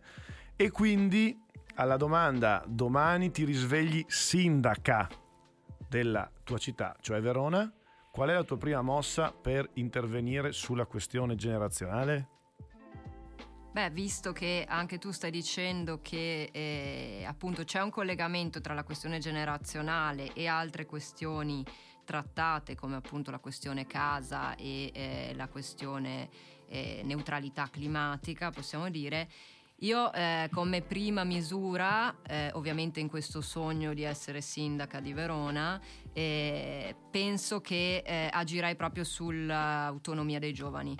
e 0.55 0.69
quindi 0.69 1.39
alla 1.75 1.97
domanda 1.97 2.63
domani 2.67 3.31
ti 3.31 3.45
risvegli 3.45 4.03
sindaca 4.07 5.07
della 5.87 6.29
tua 6.43 6.57
città, 6.57 6.95
cioè 6.99 7.21
Verona, 7.21 7.71
qual 8.11 8.29
è 8.29 8.33
la 8.33 8.43
tua 8.43 8.57
prima 8.57 8.81
mossa 8.81 9.31
per 9.31 9.69
intervenire 9.75 10.51
sulla 10.51 10.85
questione 10.85 11.35
generazionale? 11.35 12.38
Beh, 13.79 13.91
visto 13.91 14.33
che 14.33 14.65
anche 14.67 14.97
tu 14.97 15.11
stai 15.11 15.31
dicendo 15.31 16.01
che 16.01 16.49
eh, 16.51 17.23
appunto 17.25 17.63
c'è 17.63 17.81
un 17.81 17.89
collegamento 17.89 18.59
tra 18.59 18.73
la 18.73 18.83
questione 18.83 19.19
generazionale 19.19 20.33
e 20.33 20.47
altre 20.47 20.85
questioni 20.85 21.63
trattate 22.03 22.75
come 22.75 22.97
appunto 22.97 23.31
la 23.31 23.39
questione 23.39 23.87
casa 23.87 24.53
e 24.57 24.91
eh, 24.93 25.33
la 25.33 25.47
questione 25.47 26.27
eh, 26.67 27.03
neutralità 27.05 27.69
climatica, 27.71 28.49
possiamo 28.49 28.89
dire, 28.89 29.29
io 29.83 30.11
eh, 30.11 30.49
come 30.51 30.81
prima 30.81 31.23
misura, 31.23 32.17
eh, 32.27 32.51
ovviamente 32.55 32.99
in 32.99 33.07
questo 33.07 33.39
sogno 33.39 33.93
di 33.93 34.03
essere 34.03 34.41
sindaca 34.41 34.99
di 34.99 35.13
Verona, 35.13 35.79
eh, 36.11 36.93
penso 37.09 37.61
che 37.61 38.03
eh, 38.05 38.29
agirei 38.29 38.75
proprio 38.75 39.05
sull'autonomia 39.05 40.37
dei 40.37 40.51
giovani 40.51 40.97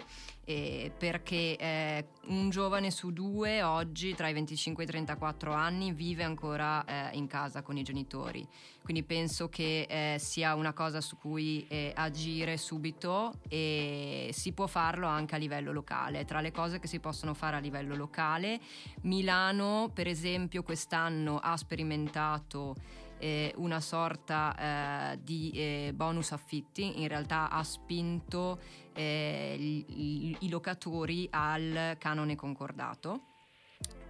eh, 0.50 0.92
perché 0.98 1.56
eh, 1.58 2.06
un 2.30 2.50
giovane 2.50 2.90
su 2.90 3.12
due 3.12 3.62
oggi 3.62 4.16
tra 4.16 4.30
i 4.30 4.34
25 4.34 4.82
e 4.82 4.88
i 4.88 4.90
34 4.90 5.54
anni 5.54 5.92
vive 5.92 6.24
ancora 6.24 6.84
eh, 6.86 7.16
in 7.16 7.28
casa 7.28 7.62
con 7.62 7.78
i 7.78 7.84
genitori, 7.84 8.48
quindi 8.82 9.04
penso 9.04 9.48
che 9.48 9.86
eh, 9.88 10.18
sia 10.18 10.56
una 10.56 10.74
cosa 10.74 11.02
su 11.02 11.18
cui 11.18 11.68
eh, 11.68 11.94
agire 11.96 12.58
subito 12.58 13.34
e 13.48 14.32
si 14.34 14.52
può 14.52 14.66
farlo 14.66 15.06
anche 15.06 15.36
a 15.36 15.38
livello 15.38 15.72
locale. 15.72 16.26
Tra 16.26 16.42
le 16.42 16.52
cose 16.52 16.80
che 16.80 16.88
si 16.88 17.00
possono 17.00 17.36
fare 17.36 17.56
a 17.56 17.60
livello 17.60 17.96
locale, 17.96 18.60
Milano 19.02 19.92
per 19.94 20.08
esempio 20.08 20.64
quest'anno 20.64 21.38
ha 21.38 21.56
sperimentato 21.58 22.76
eh, 23.20 23.54
una 23.58 23.80
sorta 23.80 25.14
eh, 25.14 25.20
di 25.24 25.52
eh, 25.54 25.92
bonus 25.94 26.32
affitti, 26.32 27.02
in 27.02 27.08
realtà 27.08 27.50
ha 27.50 27.64
spinto 27.64 28.60
eh, 28.94 29.56
i, 29.60 30.38
i 30.40 30.50
locatori 30.50 31.28
al 31.30 31.96
canone 32.00 32.36
concordato 32.36 33.24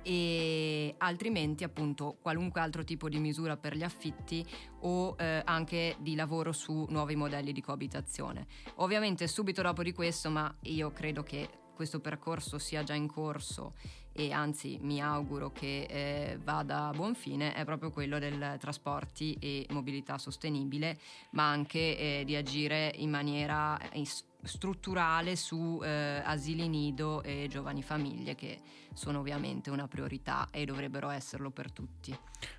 e 0.02 0.96
altrimenti 0.98 1.64
appunto 1.64 2.18
qualunque 2.22 2.62
altro 2.62 2.84
tipo 2.84 3.10
di 3.10 3.20
misura 3.20 3.58
per 3.58 3.76
gli 3.76 3.84
affitti 3.84 4.46
o 4.82 5.16
eh, 5.18 5.42
anche 5.44 5.98
di 6.00 6.16
lavoro 6.16 6.52
su 6.52 6.86
nuovi 6.90 7.16
modelli 7.16 7.52
di 7.52 7.62
coabitazione. 7.62 8.48
Ovviamente 8.76 9.28
subito 9.28 9.62
dopo 9.62 9.84
di 9.84 9.92
questo, 9.92 10.30
ma 10.30 10.54
io 10.62 10.92
credo 10.92 11.24
che 11.24 11.50
questo 11.76 12.00
percorso 12.00 12.58
sia 12.58 12.84
già 12.84 12.94
in 12.94 13.08
corso 13.08 13.74
e 14.14 14.32
anzi 14.32 14.78
mi 14.82 15.02
auguro 15.02 15.52
che 15.52 15.88
eh, 15.90 16.40
vada 16.44 16.88
a 16.88 16.92
buon 16.92 17.16
fine 17.16 17.54
è 17.54 17.64
proprio 17.66 17.92
quello 17.92 18.20
del 18.20 18.58
trasporti 18.60 19.38
e 19.40 19.66
mobilità 19.70 20.18
sostenibile, 20.18 20.98
ma 21.32 21.50
anche 21.50 21.98
eh, 21.98 22.24
di 22.26 22.36
agire 22.36 22.94
in 22.98 23.10
maniera 23.10 23.78
eh, 23.80 24.00
strutturale 24.44 25.36
su 25.36 25.80
eh, 25.84 26.22
asili 26.24 26.68
nido 26.68 27.22
e 27.24 27.48
giovani 27.50 27.84
famiglie 27.84 28.36
che 28.36 28.60
sono 28.94 29.20
ovviamente 29.20 29.70
una 29.70 29.88
priorità 29.88 30.48
e 30.52 30.66
dovrebbero 30.66 31.10
esserlo 31.10 31.50
per 31.52 31.72
tutti. 31.72 32.18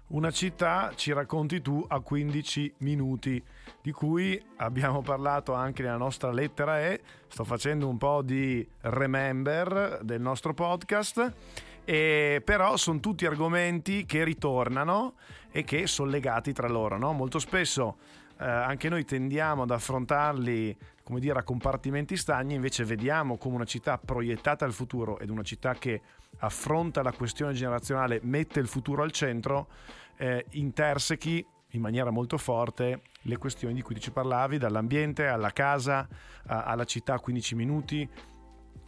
Una 0.08 0.30
città, 0.30 0.92
ci 0.94 1.12
racconti 1.12 1.60
tu, 1.60 1.84
a 1.88 2.00
15 2.00 2.74
minuti, 2.78 3.42
di 3.80 3.92
cui 3.92 4.42
abbiamo 4.56 5.02
parlato 5.02 5.54
anche 5.54 5.82
nella 5.82 5.96
nostra 5.96 6.30
lettera 6.30 6.80
E, 6.80 7.00
sto 7.28 7.44
facendo 7.44 7.88
un 7.88 7.96
po' 7.96 8.22
di 8.22 8.66
remember 8.82 10.00
del 10.02 10.20
nostro 10.20 10.54
podcast, 10.54 11.34
e 11.84 12.42
però 12.44 12.76
sono 12.76 13.00
tutti 13.00 13.26
argomenti 13.26 14.04
che 14.04 14.22
ritornano 14.24 15.14
e 15.50 15.64
che 15.64 15.86
sono 15.86 16.10
legati 16.10 16.52
tra 16.52 16.68
loro. 16.68 16.98
No? 16.98 17.12
Molto 17.12 17.38
spesso 17.38 17.96
eh, 18.40 18.44
anche 18.44 18.88
noi 18.88 19.04
tendiamo 19.04 19.62
ad 19.62 19.70
affrontarli 19.70 20.76
come 21.10 21.20
dire, 21.20 21.40
a 21.40 21.42
compartimenti 21.42 22.16
stagni, 22.16 22.54
invece 22.54 22.84
vediamo 22.84 23.36
come 23.36 23.56
una 23.56 23.64
città 23.64 23.98
proiettata 23.98 24.64
al 24.64 24.72
futuro 24.72 25.18
ed 25.18 25.28
una 25.28 25.42
città 25.42 25.74
che 25.74 26.00
affronta 26.38 27.02
la 27.02 27.10
questione 27.10 27.52
generazionale, 27.52 28.20
mette 28.22 28.60
il 28.60 28.68
futuro 28.68 29.02
al 29.02 29.10
centro, 29.10 29.66
eh, 30.16 30.46
intersechi 30.50 31.44
in 31.70 31.80
maniera 31.80 32.10
molto 32.10 32.38
forte 32.38 33.02
le 33.22 33.36
questioni 33.38 33.74
di 33.74 33.82
cui 33.82 33.96
ti 33.96 34.02
ci 34.02 34.12
parlavi, 34.12 34.56
dall'ambiente 34.58 35.26
alla 35.26 35.50
casa, 35.50 36.06
a, 36.46 36.62
alla 36.62 36.84
città 36.84 37.14
a 37.14 37.18
15 37.18 37.54
minuti, 37.56 38.08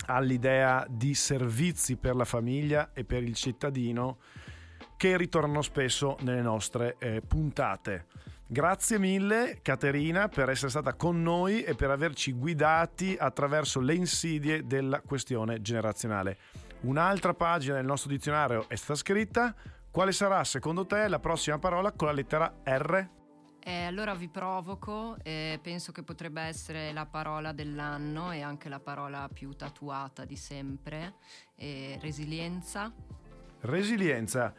all'idea 0.07 0.87
di 0.89 1.15
servizi 1.15 1.97
per 1.97 2.15
la 2.15 2.25
famiglia 2.25 2.93
e 2.93 3.03
per 3.03 3.25
il 3.25 3.35
cittadino 3.35 4.19
che 4.97 5.17
ritornano 5.17 5.63
spesso 5.63 6.17
nelle 6.21 6.43
nostre 6.43 6.95
eh, 7.01 7.21
puntate. 7.21 8.07
Grazie 8.53 8.99
mille 8.99 9.61
Caterina 9.63 10.29
per 10.29 10.51
essere 10.51 10.69
stata 10.69 10.93
con 10.93 11.23
noi 11.23 11.63
e 11.63 11.75
per 11.75 11.89
averci 11.89 12.33
guidati 12.33 13.17
attraverso 13.19 13.81
le 13.81 13.95
insidie 13.95 14.67
della 14.67 15.01
questione 15.01 15.63
generazionale. 15.63 16.37
Un'altra 16.83 17.33
pagina 17.33 17.77
del 17.77 17.87
nostro 17.87 18.11
dizionario 18.11 18.69
è 18.69 18.75
stata 18.75 18.99
scritta. 18.99 19.55
Quale 19.91 20.13
sarà 20.13 20.45
secondo 20.45 20.85
te 20.85 21.09
la 21.09 21.19
prossima 21.19 21.59
parola 21.59 21.93
con 21.93 22.09
la 22.09 22.13
lettera 22.13 22.57
R? 22.63 23.09
Eh, 23.59 23.85
allora 23.85 24.15
vi 24.15 24.29
provoco, 24.29 25.17
eh, 25.23 25.59
penso 25.63 25.91
che 25.93 26.03
potrebbe 26.03 26.43
essere 26.43 26.93
la 26.93 27.07
parola 27.07 27.53
dell'anno 27.53 28.33
e 28.33 28.43
anche 28.43 28.69
la 28.69 28.81
parola 28.81 29.31
più 29.33 29.53
tatuata 29.53 30.27
di 30.27 30.37
sempre, 30.37 31.15
eh, 31.57 31.97
resilienza. 32.03 32.93
Resilienza 33.61 34.53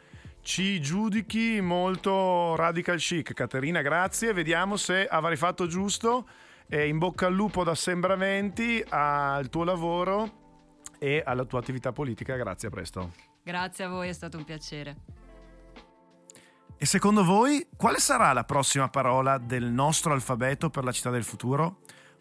ci 0.44 0.78
giudichi 0.78 1.60
molto 1.62 2.54
radical 2.54 2.98
chic. 2.98 3.32
Caterina, 3.32 3.80
grazie. 3.80 4.34
Vediamo 4.34 4.76
se 4.76 5.06
avrai 5.06 5.36
fatto 5.36 5.66
giusto. 5.66 6.28
E 6.68 6.86
in 6.86 6.98
bocca 6.98 7.26
al 7.26 7.34
lupo 7.34 7.64
da 7.64 7.74
Sembramenti 7.74 8.84
al 8.88 9.48
tuo 9.48 9.64
lavoro 9.64 10.42
e 10.98 11.22
alla 11.24 11.44
tua 11.44 11.60
attività 11.60 11.92
politica. 11.92 12.36
Grazie, 12.36 12.68
a 12.68 12.70
presto. 12.70 13.12
Grazie 13.42 13.84
a 13.84 13.88
voi, 13.88 14.08
è 14.08 14.12
stato 14.12 14.36
un 14.36 14.44
piacere. 14.44 14.96
E 16.76 16.86
secondo 16.86 17.24
voi, 17.24 17.66
quale 17.76 17.98
sarà 17.98 18.32
la 18.32 18.44
prossima 18.44 18.88
parola 18.88 19.38
del 19.38 19.64
nostro 19.64 20.12
alfabeto 20.12 20.68
per 20.68 20.84
la 20.84 20.92
città 20.92 21.08
del 21.08 21.24
futuro? 21.24 21.78